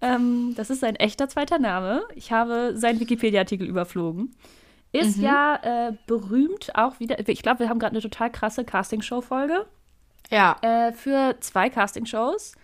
Ähm, 0.00 0.54
das 0.56 0.70
ist 0.70 0.80
sein 0.80 0.96
echter 0.96 1.28
zweiter 1.28 1.58
Name. 1.58 2.02
Ich 2.14 2.30
habe 2.32 2.72
seinen 2.76 3.00
Wikipedia-Artikel 3.00 3.66
überflogen. 3.66 4.34
Ist 4.92 5.18
ja 5.18 5.56
äh, 5.88 5.92
berühmt 6.06 6.74
auch 6.74 6.98
wieder. 6.98 7.28
Ich 7.28 7.42
glaube, 7.42 7.60
wir 7.60 7.68
haben 7.68 7.78
gerade 7.78 7.92
eine 7.92 8.00
total 8.00 8.30
krasse 8.32 8.64
Castingshow-Folge 8.64 9.66
Ja. 10.30 10.56
äh, 10.62 10.92
für 10.92 11.36
zwei 11.40 11.68
Castingshows. 11.68 12.54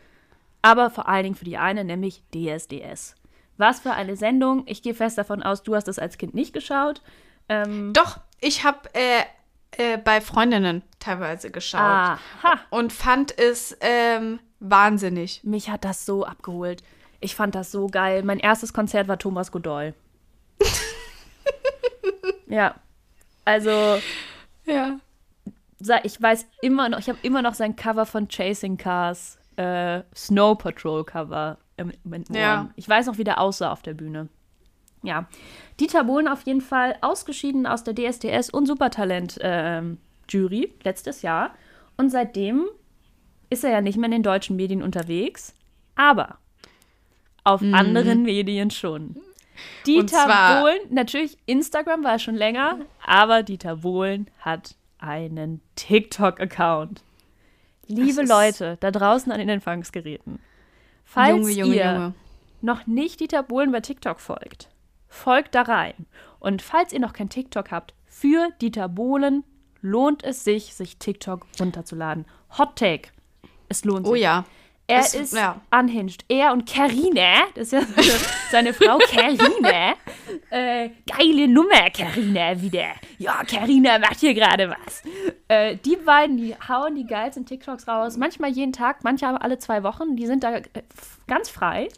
Aber 0.62 0.88
vor 0.88 1.06
allen 1.08 1.24
Dingen 1.24 1.34
für 1.34 1.44
die 1.44 1.58
eine, 1.58 1.84
nämlich 1.84 2.22
DSDS. 2.34 3.14
Was 3.58 3.80
für 3.80 3.92
eine 3.92 4.16
Sendung. 4.16 4.62
Ich 4.66 4.80
gehe 4.82 4.94
fest 4.94 5.18
davon 5.18 5.42
aus, 5.42 5.62
du 5.62 5.74
hast 5.74 5.86
das 5.86 5.98
als 5.98 6.16
Kind 6.16 6.34
nicht 6.34 6.54
geschaut. 6.54 7.02
Ähm, 7.50 7.92
Doch, 7.92 8.18
ich 8.40 8.64
habe 8.64 8.78
äh, 8.94 9.22
äh, 9.78 9.98
bei 9.98 10.20
Freundinnen 10.20 10.82
teilweise 10.98 11.50
geschaut 11.50 11.80
Aha. 11.80 12.18
und 12.70 12.92
fand 12.92 13.36
es 13.38 13.76
ähm, 13.80 14.40
wahnsinnig. 14.60 15.42
Mich 15.44 15.70
hat 15.70 15.84
das 15.84 16.06
so 16.06 16.24
abgeholt. 16.24 16.82
Ich 17.20 17.34
fand 17.34 17.54
das 17.54 17.70
so 17.70 17.86
geil. 17.86 18.22
Mein 18.22 18.38
erstes 18.38 18.72
Konzert 18.72 19.08
war 19.08 19.18
Thomas 19.18 19.50
Godoy. 19.52 19.94
ja. 22.46 22.74
Also, 23.44 23.98
Ja. 24.64 24.98
ich 26.02 26.20
weiß 26.20 26.46
immer 26.62 26.88
noch, 26.88 26.98
ich 26.98 27.08
habe 27.08 27.18
immer 27.22 27.42
noch 27.42 27.54
sein 27.54 27.76
Cover 27.76 28.06
von 28.06 28.28
Chasing 28.28 28.76
Cars, 28.76 29.38
äh, 29.56 30.02
Snow 30.14 30.56
Patrol 30.56 31.04
Cover 31.04 31.58
im, 31.76 31.92
im. 32.04 32.24
Ja. 32.30 32.70
Ich 32.76 32.88
weiß 32.88 33.06
noch, 33.06 33.18
wie 33.18 33.24
der 33.24 33.40
aussah 33.40 33.70
auf 33.72 33.82
der 33.82 33.94
Bühne. 33.94 34.28
Ja. 35.04 35.26
Dieter 35.80 36.04
Bohlen 36.04 36.28
auf 36.28 36.42
jeden 36.42 36.60
Fall 36.60 36.96
ausgeschieden 37.00 37.66
aus 37.66 37.84
der 37.84 37.94
DSDS 37.94 38.50
und 38.50 38.66
Supertalent 38.66 39.38
ähm, 39.40 39.98
Jury 40.28 40.72
letztes 40.82 41.22
Jahr. 41.22 41.54
Und 41.96 42.10
seitdem 42.10 42.66
ist 43.50 43.64
er 43.64 43.70
ja 43.70 43.80
nicht 43.80 43.96
mehr 43.98 44.06
in 44.06 44.12
den 44.12 44.22
deutschen 44.22 44.56
Medien 44.56 44.82
unterwegs, 44.82 45.54
aber 45.94 46.38
auf 47.44 47.60
anderen 47.62 48.22
Medien 48.22 48.70
schon. 48.70 49.16
Dieter 49.86 50.24
zwar- 50.26 50.60
Bohlen, 50.62 50.80
natürlich 50.90 51.36
Instagram 51.46 52.02
war 52.02 52.18
schon 52.18 52.34
länger, 52.34 52.78
aber 53.06 53.42
Dieter 53.42 53.76
Bohlen 53.76 54.28
hat 54.40 54.74
einen 54.98 55.60
TikTok-Account. 55.76 57.02
Liebe 57.86 58.22
Leute 58.22 58.78
da 58.80 58.90
draußen 58.90 59.30
an 59.30 59.38
den 59.38 59.50
Empfangsgeräten, 59.50 60.38
falls 61.04 61.36
Junge, 61.36 61.50
Junge, 61.52 61.74
ihr 61.76 61.84
Junge. 61.92 62.14
noch 62.62 62.86
nicht 62.86 63.20
Dieter 63.20 63.42
Bohlen 63.42 63.70
bei 63.72 63.80
TikTok 63.80 64.20
folgt, 64.20 64.70
folgt 65.14 65.54
da 65.54 65.62
rein. 65.62 65.94
Und 66.40 66.60
falls 66.62 66.92
ihr 66.92 67.00
noch 67.00 67.12
kein 67.12 67.28
TikTok 67.30 67.70
habt, 67.70 67.94
für 68.06 68.48
Dieter 68.60 68.88
Bohlen 68.88 69.44
lohnt 69.80 70.22
es 70.24 70.44
sich, 70.44 70.74
sich 70.74 70.98
TikTok 70.98 71.46
runterzuladen. 71.60 72.26
Hot 72.58 72.76
Take. 72.76 73.08
Es 73.68 73.84
lohnt 73.84 74.06
sich. 74.06 74.12
Oh 74.12 74.14
ja. 74.16 74.44
Er 74.86 75.00
Es- 75.00 75.14
ist 75.14 75.32
ja. 75.34 75.60
unhinged. 75.70 76.26
Er 76.28 76.52
und 76.52 76.70
Karina, 76.70 77.44
das 77.54 77.72
ist 77.72 77.72
ja 77.72 77.80
seine, 77.82 78.12
seine 78.50 78.74
Frau 78.74 78.98
Karina. 78.98 79.94
Äh, 80.50 80.90
geile 81.10 81.46
Nummer, 81.48 81.90
Karina, 81.90 82.60
wieder. 82.60 82.86
Ja, 83.18 83.42
Karina 83.44 83.98
macht 83.98 84.18
hier 84.20 84.34
gerade 84.34 84.68
was. 84.70 85.02
Äh, 85.48 85.76
die 85.76 85.96
beiden, 85.96 86.36
die 86.36 86.54
hauen 86.68 86.94
die 86.96 87.06
geilsten 87.06 87.46
TikToks 87.46 87.86
raus. 87.88 88.16
Manchmal 88.16 88.50
jeden 88.50 88.72
Tag, 88.72 89.04
manchmal 89.04 89.36
alle 89.38 89.58
zwei 89.58 89.82
Wochen. 89.84 90.16
Die 90.16 90.26
sind 90.26 90.42
da 90.44 90.56
äh, 90.56 90.62
ganz 91.28 91.48
frei. 91.50 91.88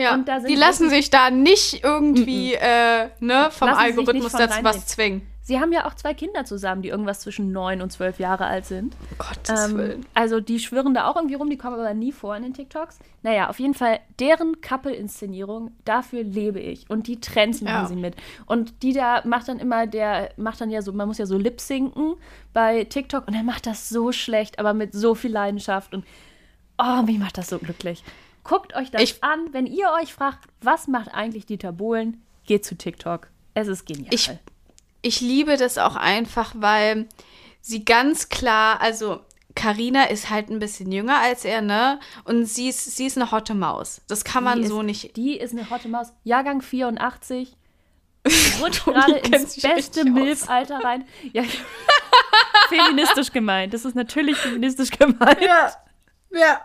Ja, 0.00 0.14
Und 0.14 0.26
da 0.28 0.40
sind 0.40 0.48
die 0.48 0.54
lassen 0.56 0.88
sich 0.90 1.10
da 1.10 1.30
nicht 1.30 1.84
irgendwie 1.84 2.54
äh, 2.54 3.08
ne, 3.20 3.48
vom 3.50 3.68
Lassen 3.68 3.80
Algorithmus 3.80 4.32
dazu 4.32 4.58
was 4.62 4.86
zwingen. 4.86 5.26
Sie 5.42 5.58
haben 5.58 5.72
ja 5.72 5.84
auch 5.86 5.94
zwei 5.94 6.14
Kinder 6.14 6.44
zusammen, 6.44 6.80
die 6.82 6.90
irgendwas 6.90 7.20
zwischen 7.20 7.50
neun 7.50 7.82
und 7.82 7.90
zwölf 7.90 8.20
Jahre 8.20 8.44
alt 8.44 8.66
sind. 8.66 8.94
Gottes 9.18 9.70
Ähm, 9.70 9.78
Willen. 9.78 10.06
also 10.14 10.38
die 10.38 10.60
schwirren 10.60 10.94
da 10.94 11.08
auch 11.08 11.16
irgendwie 11.16 11.34
rum, 11.34 11.50
die 11.50 11.56
kommen 11.56 11.74
aber 11.74 11.92
nie 11.92 12.12
vor 12.12 12.36
in 12.36 12.44
den 12.44 12.54
TikToks. 12.54 13.00
Naja, 13.22 13.48
auf 13.48 13.58
jeden 13.58 13.74
Fall 13.74 13.98
deren 14.20 14.60
Couple-Inszenierung, 14.60 15.72
dafür 15.84 16.22
lebe 16.22 16.60
ich. 16.60 16.88
Und 16.88 17.08
die 17.08 17.20
Trends 17.20 17.62
machen 17.62 17.74
Ja. 17.82 17.86
sie 17.86 17.96
mit. 17.96 18.14
Und 18.46 18.82
die 18.84 18.92
da 18.92 19.22
macht 19.26 19.48
dann 19.48 19.58
immer, 19.58 19.88
der 19.88 20.30
macht 20.36 20.60
dann 20.60 20.70
ja 20.70 20.82
so, 20.82 20.92
man 20.92 21.08
muss 21.08 21.18
ja 21.18 21.26
so 21.26 21.36
lip-sinken 21.36 22.14
bei 22.52 22.84
TikTok 22.84 23.26
und 23.26 23.34
er 23.34 23.42
macht 23.42 23.66
das 23.66 23.88
so 23.88 24.12
schlecht, 24.12 24.58
aber 24.60 24.72
mit 24.72 24.92
so 24.92 25.16
viel 25.16 25.32
Leidenschaft 25.32 25.94
und 25.94 26.04
oh, 26.78 27.02
mich 27.02 27.18
macht 27.18 27.38
das 27.38 27.48
so 27.48 27.58
glücklich. 27.58 28.04
Guckt 28.44 28.74
euch 28.74 28.90
das 28.90 29.02
Ich- 29.02 29.22
an, 29.24 29.52
wenn 29.52 29.66
ihr 29.66 29.90
euch 30.00 30.12
fragt, 30.14 30.40
was 30.62 30.88
macht 30.88 31.12
eigentlich 31.14 31.46
Dieter 31.46 31.72
Bohlen, 31.72 32.22
geht 32.46 32.64
zu 32.64 32.76
TikTok. 32.76 33.28
Es 33.54 33.68
ist 33.68 33.86
genial. 33.86 34.12
Ich, 34.12 34.30
ich 35.02 35.20
liebe 35.20 35.56
das 35.56 35.78
auch 35.78 35.96
einfach, 35.96 36.52
weil 36.56 37.06
sie 37.60 37.84
ganz 37.84 38.28
klar, 38.28 38.80
also 38.80 39.20
Karina 39.54 40.04
ist 40.04 40.30
halt 40.30 40.48
ein 40.48 40.58
bisschen 40.60 40.90
jünger 40.92 41.18
als 41.18 41.44
er, 41.44 41.60
ne? 41.60 41.98
Und 42.24 42.46
sie 42.46 42.68
ist, 42.68 42.96
sie 42.96 43.06
ist 43.06 43.16
eine 43.18 43.30
hotte 43.32 43.54
Maus. 43.54 44.00
Das 44.08 44.24
kann 44.24 44.44
man 44.44 44.62
Die 44.62 44.68
so 44.68 44.80
ist, 44.80 44.86
nicht. 44.86 45.16
Die 45.16 45.36
ist 45.36 45.52
eine 45.52 45.68
hotte 45.68 45.88
Maus. 45.88 46.12
Jahrgang 46.24 46.62
84. 46.62 47.56
Rutscht 48.60 48.84
gerade 48.84 49.16
ins 49.18 49.60
beste. 49.60 50.04
Milf-Alter 50.04 50.78
rein. 50.84 51.04
Ja, 51.32 51.42
feministisch 52.68 53.32
gemeint. 53.32 53.74
Das 53.74 53.84
ist 53.84 53.94
natürlich 53.96 54.36
feministisch 54.36 54.90
gemeint. 54.90 55.40
Ja. 55.40 55.72
Ja. 56.30 56.60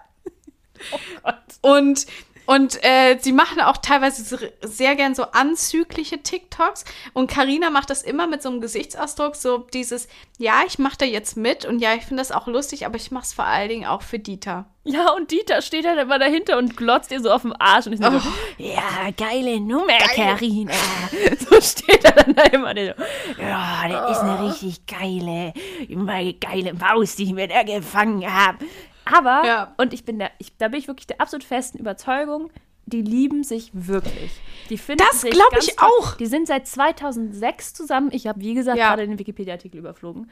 Gott. 1.23 1.35
Und, 1.61 2.05
und 2.45 2.83
äh, 2.83 3.17
sie 3.19 3.31
machen 3.31 3.59
auch 3.59 3.77
teilweise 3.77 4.23
so- 4.23 4.37
sehr 4.61 4.95
gern 4.95 5.15
so 5.15 5.23
anzügliche 5.23 6.21
TikToks. 6.21 6.85
Und 7.13 7.29
Karina 7.29 7.69
macht 7.71 7.89
das 7.89 8.03
immer 8.03 8.27
mit 8.27 8.43
so 8.43 8.49
einem 8.49 8.61
Gesichtsausdruck, 8.61 9.35
so 9.35 9.59
dieses, 9.73 10.07
ja, 10.37 10.61
ich 10.67 10.77
mache 10.77 10.97
da 10.99 11.05
jetzt 11.05 11.37
mit 11.37 11.65
und 11.65 11.79
ja, 11.79 11.95
ich 11.95 12.03
finde 12.03 12.21
das 12.21 12.31
auch 12.31 12.45
lustig, 12.47 12.85
aber 12.85 12.97
ich 12.97 13.09
mache 13.09 13.23
es 13.23 13.33
vor 13.33 13.45
allen 13.45 13.69
Dingen 13.69 13.85
auch 13.87 14.03
für 14.03 14.19
Dieter. 14.19 14.65
Ja, 14.87 15.09
und 15.13 15.31
Dieter 15.31 15.63
steht 15.63 15.87
halt 15.87 15.97
immer 15.99 16.19
dahinter 16.19 16.59
und 16.59 16.77
glotzt 16.77 17.11
ihr 17.11 17.19
so 17.19 17.31
auf 17.31 17.41
den 17.41 17.53
Arsch. 17.53 17.87
Und 17.87 17.93
ich 17.93 17.99
so, 17.99 18.05
Oh. 18.07 18.21
ja, 18.59 19.09
geile 19.17 19.59
Nummer, 19.59 19.97
Karina. 20.13 20.71
So 21.49 21.59
steht 21.59 22.03
er 22.05 22.11
dann 22.11 22.35
da 22.35 22.43
immer. 22.43 22.75
Der 22.75 22.95
so, 22.95 23.41
ja, 23.41 23.87
das 23.87 24.17
ist 24.17 24.23
eine 24.23 24.47
richtig 24.47 24.85
geile, 24.85 25.53
immer 25.89 26.21
geile 26.33 26.73
Maus, 26.75 27.15
die 27.15 27.23
ich 27.23 27.33
mir 27.33 27.47
da 27.47 27.63
gefangen 27.63 28.31
habe. 28.31 28.59
Aber, 29.05 29.43
Ja. 29.45 29.73
und 29.77 29.93
ich 29.93 30.03
bin 30.05 30.19
da, 30.19 30.29
ich, 30.39 30.55
da 30.57 30.67
bin 30.67 30.79
ich 30.79 30.87
wirklich 30.87 31.07
der 31.07 31.21
absolut 31.21 31.43
festen 31.43 31.77
Überzeugung, 31.77 32.51
die 32.87 33.01
lieben 33.01 33.43
sich 33.43 33.71
wirklich. 33.73 34.31
Die 34.69 34.77
finden 34.77 35.03
Das 35.09 35.21
sich 35.21 35.31
glaub 35.31 35.49
ganz 35.51 35.67
ich 35.67 35.75
toll. 35.75 35.89
auch. 35.99 36.15
Die 36.17 36.25
sind 36.27 36.47
seit 36.47 36.67
2006 36.67 37.73
zusammen. 37.73 38.09
Ich 38.11 38.27
habe, 38.27 38.41
wie 38.41 38.53
gesagt, 38.53 38.77
Ja. 38.77 38.89
gerade 38.89 39.07
den 39.07 39.17
Wikipedia-Artikel 39.17 39.77
überflogen. 39.79 40.29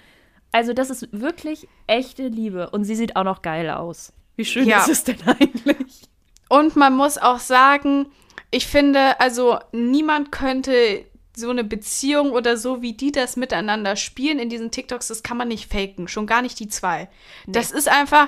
Also, 0.51 0.73
das 0.73 0.91
ist 0.91 1.07
wirklich 1.11 1.67
echte 1.87 2.27
Liebe. 2.27 2.69
Und 2.69 2.83
sie 2.83 2.93
sieht 2.95 3.15
auch 3.15 3.23
noch 3.23 3.41
geil 3.41 3.69
aus. 3.71 4.13
Wie 4.35 4.45
schön 4.45 4.67
Ja. 4.67 4.79
ist 4.81 4.89
es 4.89 5.03
denn 5.03 5.17
eigentlich? 5.25 6.03
Und 6.49 6.75
man 6.75 6.95
muss 6.95 7.17
auch 7.17 7.39
sagen, 7.39 8.07
ich 8.51 8.67
finde, 8.67 9.19
also 9.19 9.57
niemand 9.71 10.31
könnte 10.31 11.05
so 11.35 11.49
eine 11.49 11.63
Beziehung 11.63 12.29
oder 12.33 12.57
so, 12.57 12.83
wie 12.83 12.93
die 12.93 13.11
das 13.11 13.35
miteinander 13.37 13.95
spielen 13.95 14.37
in 14.37 14.49
diesen 14.49 14.69
TikToks, 14.69 15.07
das 15.07 15.23
kann 15.23 15.37
man 15.37 15.47
nicht 15.47 15.71
faken. 15.71 16.07
Schon 16.07 16.27
gar 16.27 16.43
nicht 16.43 16.59
die 16.59 16.67
zwei. 16.67 17.09
Das 17.47 17.71
ist 17.71 17.87
einfach, 17.87 18.27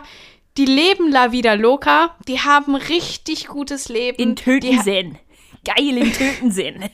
die 0.57 0.65
leben 0.65 1.11
La 1.11 1.31
Vida 1.31 1.53
Loca, 1.53 2.15
die 2.27 2.39
haben 2.39 2.75
richtig 2.75 3.47
gutes 3.47 3.89
Leben. 3.89 4.17
In 4.17 4.35
Tötensinn. 4.35 5.17
Geil 5.65 5.97
in 5.97 6.13
Tötensinn. 6.13 6.89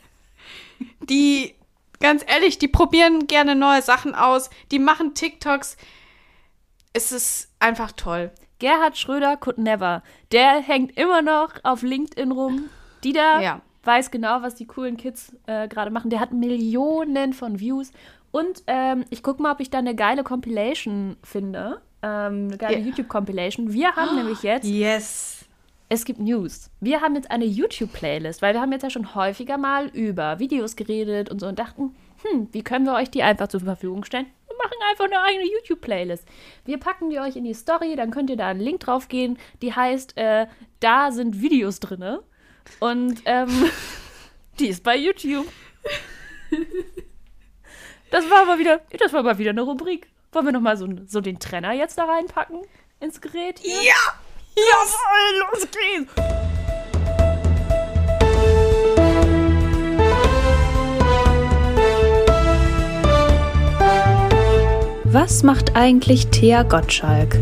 die, 1.02 1.54
ganz 2.00 2.24
ehrlich, 2.28 2.58
die 2.58 2.68
probieren 2.68 3.28
gerne 3.28 3.56
neue 3.56 3.82
Sachen 3.82 4.16
aus, 4.16 4.50
die 4.72 4.80
machen 4.80 5.14
TikToks. 5.14 5.78
Es 6.94 7.12
ist 7.12 7.54
einfach 7.60 7.92
toll. 7.92 8.32
Gerhard 8.60 8.98
Schröder 8.98 9.38
could 9.38 9.58
never. 9.58 10.04
Der 10.32 10.60
hängt 10.62 10.98
immer 10.98 11.22
noch 11.22 11.54
auf 11.64 11.82
LinkedIn 11.82 12.32
rum. 12.32 12.70
Die 13.04 13.14
da 13.14 13.42
Ja. 13.42 13.62
weiß 13.84 14.12
genau, 14.12 14.42
was 14.42 14.56
die 14.56 14.68
coolen 14.68 14.98
Kids 14.98 15.36
äh, 15.48 15.68
gerade 15.68 15.90
machen. 15.92 16.10
Der 16.10 16.20
hat 16.20 16.32
Millionen 16.32 17.34
von 17.34 17.60
Views. 17.60 17.92
Und 18.32 18.64
ähm, 18.68 19.06
ich 19.10 19.24
gucke 19.24 19.42
mal, 19.42 19.52
ob 19.54 19.60
ich 19.60 19.70
da 19.70 19.80
eine 19.80 19.96
geile 19.96 20.24
Compilation 20.24 21.18
finde. 21.24 21.82
Ähm, 22.04 22.48
eine 22.48 22.58
geile 22.58 22.78
Ja. 22.80 22.86
YouTube-Compilation. 22.86 23.72
Wir 23.74 23.96
haben 23.96 24.16
nämlich 24.16 24.42
jetzt 24.44 24.66
Yes. 24.68 25.46
Es 25.90 26.06
gibt 26.06 26.20
News. 26.20 26.70
Wir 26.80 27.02
haben 27.02 27.16
jetzt 27.16 27.30
eine 27.30 27.44
YouTube-Playlist, 27.46 28.42
weil 28.42 28.54
wir 28.54 28.62
haben 28.62 28.72
jetzt 28.72 28.84
ja 28.84 28.90
schon 28.90 29.14
häufiger 29.14 29.58
mal 29.58 29.88
über 29.88 30.40
Videos 30.40 30.76
geredet 30.78 31.30
und 31.30 31.40
so 31.40 31.48
und 31.48 31.60
dachten, 31.60 31.94
hm, 32.24 32.48
wie 32.54 32.64
können 32.64 32.86
wir 32.86 32.94
euch 32.94 33.12
die 33.12 33.24
einfach 33.24 33.50
zur 33.50 33.60
Verfügung 33.60 34.06
stellen? 34.06 34.26
Wir 34.48 34.56
machen 34.58 34.78
einfach 34.90 35.06
eine 35.06 35.22
eigene 35.22 35.52
YouTube-Playlist. 35.52 36.26
Wir 36.66 36.78
packen 36.80 37.10
die 37.10 37.20
euch 37.20 37.36
in 37.36 37.44
die 37.44 37.54
Story, 37.54 37.96
dann 37.98 38.10
könnt 38.12 38.30
ihr 38.30 38.38
da 38.38 38.48
einen 38.48 38.62
Link 38.62 38.80
drauf 38.80 39.10
gehen, 39.10 39.38
die 39.62 39.74
heißt, 39.74 40.18
äh, 40.18 40.48
da 40.80 41.12
sind 41.12 41.42
Videos 41.42 41.80
drinne. 41.82 42.22
Und 42.80 43.22
ähm, 43.26 43.50
die 44.60 44.68
ist 44.68 44.84
bei 44.84 44.96
YouTube. 44.96 45.48
Das 48.12 48.30
war 48.30 48.44
aber 48.44 48.60
wieder, 48.60 48.82
das 48.98 49.12
war 49.14 49.24
mal 49.24 49.38
wieder 49.38 49.52
eine 49.52 49.62
Rubrik. 49.62 50.08
Wollen 50.34 50.46
wir 50.46 50.54
nochmal 50.54 50.78
so, 50.78 50.88
so 51.08 51.20
den 51.20 51.40
Trenner 51.40 51.74
jetzt 51.74 51.98
da 51.98 52.06
reinpacken 52.06 52.62
ins 53.02 53.20
Gerät? 53.20 53.60
Hier? 53.60 53.82
Ja. 53.84 53.94
Jawohl, 54.56 55.40
los 55.42 55.68
geht's! 55.72 56.14
Was 65.04 65.44
macht 65.44 65.76
eigentlich 65.76 66.28
Thea 66.28 66.64
Gottschalk? 66.64 67.36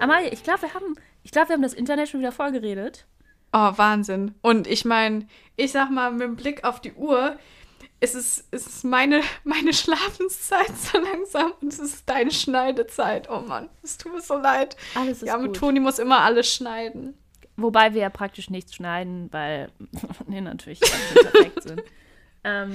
Amalia, 0.00 0.32
ich 0.32 0.42
glaube, 0.42 0.62
wir 0.62 0.74
haben, 0.74 0.96
ich 1.22 1.30
glaube, 1.30 1.50
wir 1.50 1.54
haben 1.54 1.62
das 1.62 1.74
Internet 1.74 2.08
schon 2.08 2.18
wieder 2.18 2.32
voll 2.32 2.50
geredet. 2.50 3.06
Oh, 3.52 3.70
Wahnsinn. 3.76 4.34
Und 4.42 4.66
ich 4.66 4.84
meine, 4.84 5.28
ich 5.54 5.70
sag 5.70 5.92
mal, 5.92 6.10
mit 6.10 6.22
dem 6.22 6.34
Blick 6.34 6.64
auf 6.64 6.80
die 6.80 6.94
Uhr, 6.94 7.38
ist 8.00 8.14
es 8.14 8.38
ist 8.50 8.66
es 8.68 8.84
meine, 8.84 9.22
meine 9.44 9.72
Schlafenszeit 9.72 10.76
so 10.76 10.98
langsam 10.98 11.52
und 11.60 11.72
es 11.72 11.78
ist 11.78 12.08
deine 12.08 12.30
Schneidezeit. 12.30 13.28
Oh 13.30 13.40
Mann, 13.40 13.68
es 13.82 13.96
tut 13.98 14.12
mir 14.14 14.20
so 14.20 14.36
leid. 14.36 14.76
Alles 14.94 15.22
ist 15.22 15.28
ja, 15.28 15.36
mit 15.36 15.48
gut. 15.48 15.56
Toni 15.56 15.80
muss 15.80 15.98
immer 15.98 16.20
alles 16.20 16.52
schneiden. 16.52 17.14
Wobei 17.56 17.94
wir 17.94 18.02
ja 18.02 18.10
praktisch 18.10 18.50
nichts 18.50 18.74
schneiden, 18.74 19.28
weil 19.32 19.70
wir 20.26 20.40
natürlich 20.40 20.80
perfekt 20.80 21.62
sind. 21.62 21.82
Ähm, 22.42 22.74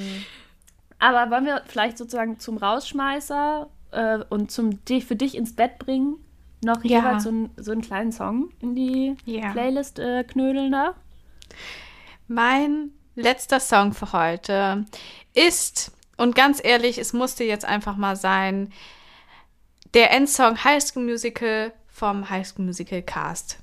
Aber 1.00 1.30
wollen 1.32 1.46
wir 1.46 1.64
vielleicht 1.68 1.98
sozusagen 1.98 2.40
zum 2.40 2.58
Rausschmeißer 2.58 3.68
äh, 3.92 4.20
und 4.30 4.52
zum 4.52 4.84
dich 4.86 5.06
für 5.06 5.16
dich 5.18 5.36
ins 5.36 5.54
Bett 5.56 5.80
bringen 5.80 6.16
noch 6.64 6.84
Ja. 6.84 7.00
jeweils 7.00 7.24
so, 7.24 7.30
ein, 7.30 7.50
so 7.58 7.72
einen 7.72 7.82
kleinen 7.82 8.12
Song 8.12 8.52
in 8.62 8.74
die 8.76 9.16
Ja. 9.26 9.52
Playlist 9.52 10.00
äh, 10.00 10.24
knödeln 10.24 10.72
da? 10.72 10.96
Mein 12.28 12.92
letzter 13.16 13.60
Song 13.60 13.94
für 13.94 14.14
heute 14.14 14.86
ist, 15.34 15.92
und 16.18 16.36
ganz 16.36 16.62
ehrlich, 16.64 16.98
es 16.98 17.14
musste 17.14 17.44
jetzt 17.44 17.66
einfach 17.66 17.96
mal 17.96 18.16
sein, 18.16 18.72
der 19.94 20.12
Endsong 20.12 20.64
High 20.64 20.82
School 20.84 21.04
Musical 21.04 21.72
vom 21.88 22.30
High 22.30 22.46
School 22.48 22.66
Musical 22.66 23.02
Cast. 23.02 23.58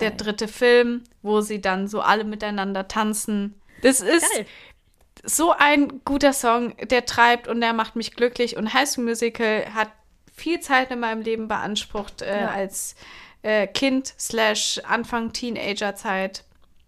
Der 0.00 0.10
Geil. 0.10 0.16
dritte 0.18 0.48
Film, 0.48 1.02
wo 1.22 1.40
sie 1.40 1.60
dann 1.60 1.86
so 1.88 2.00
alle 2.00 2.24
miteinander 2.24 2.88
tanzen. 2.88 3.60
Das 3.82 4.00
ist 4.00 4.30
Geil. 4.34 4.46
so 5.24 5.52
ein 5.52 6.00
guter 6.04 6.32
Song, 6.32 6.74
der 6.78 7.04
treibt 7.04 7.48
und 7.48 7.60
der 7.60 7.72
macht 7.72 7.96
mich 7.96 8.14
glücklich. 8.14 8.56
Und 8.56 8.72
High 8.72 8.88
School 8.88 9.04
Musical 9.04 9.66
hat 9.74 9.90
viel 10.34 10.60
Zeit 10.60 10.90
in 10.90 11.00
meinem 11.00 11.20
Leben 11.22 11.48
beansprucht 11.48 12.22
äh, 12.22 12.42
Ja. 12.42 12.48
als 12.50 12.94
äh, 13.42 13.66
Kind 13.66 14.14
slash 14.18 14.80
Anfang 14.84 15.32
Teenager-Zeit. 15.32 16.44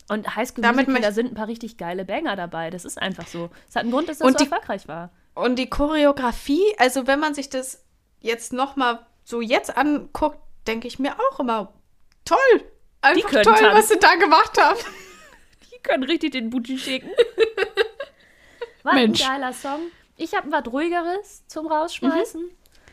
Und 0.08 0.36
Highschool 0.36 0.62
Damit 0.62 0.86
Musical, 0.88 1.08
da 1.08 1.14
sind 1.14 1.32
ein 1.32 1.34
paar 1.34 1.48
richtig 1.48 1.78
geile 1.78 2.04
Banger 2.04 2.36
dabei. 2.36 2.70
Das 2.70 2.84
ist 2.84 3.00
einfach 3.00 3.26
so. 3.26 3.50
Es 3.68 3.74
hat 3.76 3.82
einen 3.84 3.92
Grund, 3.92 4.08
dass 4.08 4.18
das 4.18 4.26
Und 4.28 4.38
so 4.38 4.44
die- 4.44 4.50
erfolgreich 4.50 4.86
war. 4.88 5.10
Und 5.34 5.56
die 5.58 5.68
Choreografie, 5.68 6.62
also 6.78 7.06
wenn 7.06 7.18
man 7.20 7.34
sich 7.34 7.48
das 7.48 7.82
jetzt 8.20 8.52
noch 8.52 8.76
mal 8.76 9.04
so 9.24 9.40
jetzt 9.40 9.76
anguckt, 9.76 10.38
denke 10.66 10.86
ich 10.88 10.98
mir 10.98 11.14
auch 11.18 11.40
immer, 11.40 11.72
toll. 12.24 12.38
Einfach 13.02 13.30
toll, 13.30 13.42
tanzen. 13.42 13.66
was 13.72 13.88
sie 13.88 13.98
da 13.98 14.14
gemacht 14.16 14.56
haben. 14.60 14.78
Die 15.72 15.78
können 15.82 16.04
richtig 16.04 16.32
den 16.32 16.50
Booty 16.50 16.78
schicken. 16.78 17.10
War 18.82 18.94
Mensch. 18.94 19.22
ein 19.22 19.28
geiler 19.40 19.52
Song. 19.52 19.80
Ich 20.16 20.34
habe 20.34 20.52
was 20.52 20.66
ruhigeres 20.72 21.46
zum 21.48 21.66
Rausschmeißen. 21.66 22.42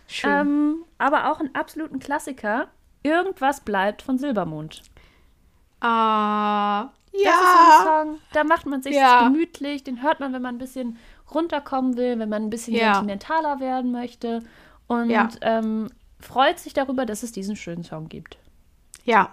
Schön. 0.07 0.29
Ähm, 0.31 0.85
aber 0.97 1.31
auch 1.31 1.39
einen 1.39 1.53
absoluten 1.55 1.99
Klassiker. 1.99 2.69
Irgendwas 3.03 3.61
bleibt 3.61 4.01
von 4.01 4.17
Silbermond. 4.17 4.81
ah, 5.81 6.89
Das 7.13 7.21
ist 7.21 7.25
so 7.25 7.27
ja. 7.29 7.77
ein 7.79 8.07
Song, 8.07 8.19
da 8.33 8.43
macht 8.43 8.65
man 8.65 8.81
sich 8.81 8.95
Ja. 8.95 9.27
gemütlich. 9.27 9.83
Den 9.83 10.01
hört 10.01 10.19
man, 10.19 10.33
wenn 10.33 10.41
man 10.41 10.55
ein 10.55 10.59
bisschen 10.59 10.97
runterkommen 11.33 11.97
will, 11.97 12.19
wenn 12.19 12.29
man 12.29 12.43
ein 12.43 12.49
bisschen 12.49 12.73
Ja. 12.75 12.95
sentimentaler 12.95 13.59
werden 13.59 13.91
möchte. 13.91 14.43
Und 14.87 15.09
Ja. 15.09 15.29
ähm, 15.41 15.89
freut 16.19 16.59
sich 16.59 16.73
darüber, 16.73 17.05
dass 17.05 17.23
es 17.23 17.31
diesen 17.31 17.55
schönen 17.55 17.83
Song 17.83 18.07
gibt. 18.09 18.37
Ja, 19.03 19.31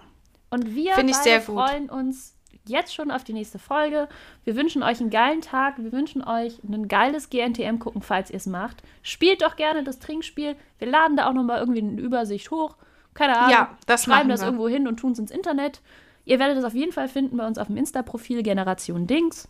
Und 0.51 0.73
wir 0.73 0.93
freuen 1.41 1.89
uns 1.91 2.35
jetzt 2.65 2.93
schon 2.95 3.11
auf 3.11 3.23
die 3.23 3.33
nächste 3.33 3.59
Folge. 3.59 4.07
Wir 4.45 4.55
wünschen 4.55 4.81
euch 4.81 4.99
einen 4.99 5.09
geilen 5.11 5.41
Tag. 5.41 5.77
Wir 5.77 5.91
wünschen 5.91 6.23
euch 6.23 6.63
ein 6.63 6.87
geiles 6.87 7.29
GNTM 7.29 7.77
gucken, 7.77 8.01
falls 8.01 8.29
ihr 8.31 8.37
es 8.37 8.47
macht. 8.47 8.81
Spielt 9.03 9.41
doch 9.43 9.55
gerne 9.57 9.83
das 9.83 9.99
Trinkspiel. 9.99 10.55
Wir 10.79 10.87
laden 10.87 11.15
da 11.17 11.27
auch 11.27 11.33
noch 11.33 11.43
mal 11.43 11.59
irgendwie 11.59 11.81
eine 11.81 12.01
Übersicht 12.01 12.49
hoch. 12.51 12.75
Keine 13.13 13.37
Ahnung. 13.37 13.51
Ja, 13.51 13.77
das 13.85 14.05
Schreiben 14.05 14.29
das 14.29 14.41
irgendwo 14.41 14.67
hin 14.67 14.87
und 14.87 14.97
tun 14.97 15.11
es 15.11 15.19
ins 15.19 15.31
Internet. 15.31 15.81
Ihr 16.29 16.37
werdet 16.37 16.59
es 16.59 16.63
auf 16.63 16.75
jeden 16.75 16.91
Fall 16.91 17.07
finden 17.07 17.37
bei 17.37 17.47
uns 17.47 17.57
auf 17.57 17.67
dem 17.67 17.77
Insta-Profil 17.77 18.43
Generation 18.43 19.07
Dings. 19.07 19.47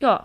Ja, 0.00 0.24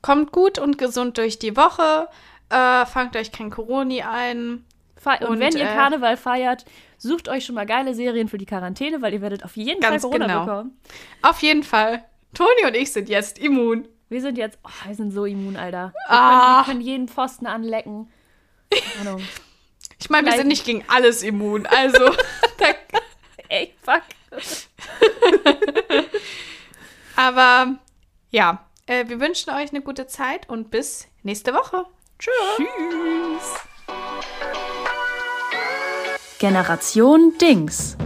kommt 0.00 0.32
gut 0.32 0.58
und 0.58 0.78
gesund 0.78 1.18
durch 1.18 1.38
die 1.38 1.54
Woche. 1.54 2.08
Äh, 2.48 2.86
fangt 2.86 3.14
euch 3.14 3.30
kein 3.30 3.50
Coroni 3.50 4.00
ein. 4.00 4.64
und, 5.04 5.28
Und, 5.28 5.38
wenn 5.38 5.54
ihr 5.54 5.64
äh, 5.70 5.74
Karneval 5.74 6.16
feiert, 6.16 6.64
sucht 6.96 7.28
euch 7.28 7.44
schon 7.44 7.56
mal 7.56 7.66
geile 7.66 7.94
Serien 7.94 8.26
für 8.26 8.38
die 8.38 8.46
Quarantäne, 8.46 9.02
weil 9.02 9.12
ihr 9.12 9.20
werdet 9.20 9.44
auf 9.44 9.54
jeden 9.58 9.82
Fall 9.82 10.00
Corona 10.00 10.26
genau. 10.26 10.46
bekommen. 10.46 10.78
Auf 11.20 11.42
jeden 11.42 11.62
Fall. 11.62 12.02
Toni 12.32 12.66
und 12.66 12.74
ich 12.74 12.90
sind 12.90 13.10
jetzt 13.10 13.38
immun. 13.38 13.86
Wir 14.08 14.22
sind 14.22 14.38
jetzt, 14.38 14.58
oh, 14.64 14.86
wir 14.88 14.94
sind 14.94 15.10
so 15.12 15.26
immun, 15.26 15.56
Alter. 15.56 15.92
Wir, 16.08 16.16
Ah. 16.16 16.38
können, 16.38 16.56
wir 16.56 16.64
können 16.72 16.80
jeden 16.80 17.08
Pfosten 17.08 17.46
anlecken. 17.46 18.08
Keine 18.70 19.10
Ahnung. 19.10 19.22
Ich 20.00 20.08
meine, 20.08 20.26
wir 20.30 20.36
sind 20.38 20.48
nicht 20.48 20.64
gegen 20.64 20.84
alles 20.88 21.22
immun. 21.22 21.66
Also, 21.66 22.12
Ey, 23.50 23.74
fuck. 23.82 24.02
aber 27.16 27.78
ja, 28.30 28.66
äh, 28.86 29.08
wir 29.08 29.20
wünschen 29.20 29.50
euch 29.50 29.70
eine 29.70 29.80
gute 29.80 30.06
Zeit 30.06 30.48
und 30.48 30.70
bis 30.70 31.06
nächste 31.22 31.54
Woche. 31.54 31.86
Tschüss. 32.18 32.34
Tschüss. 32.56 33.54
Generation 36.38 37.32
Dings. 37.38 37.96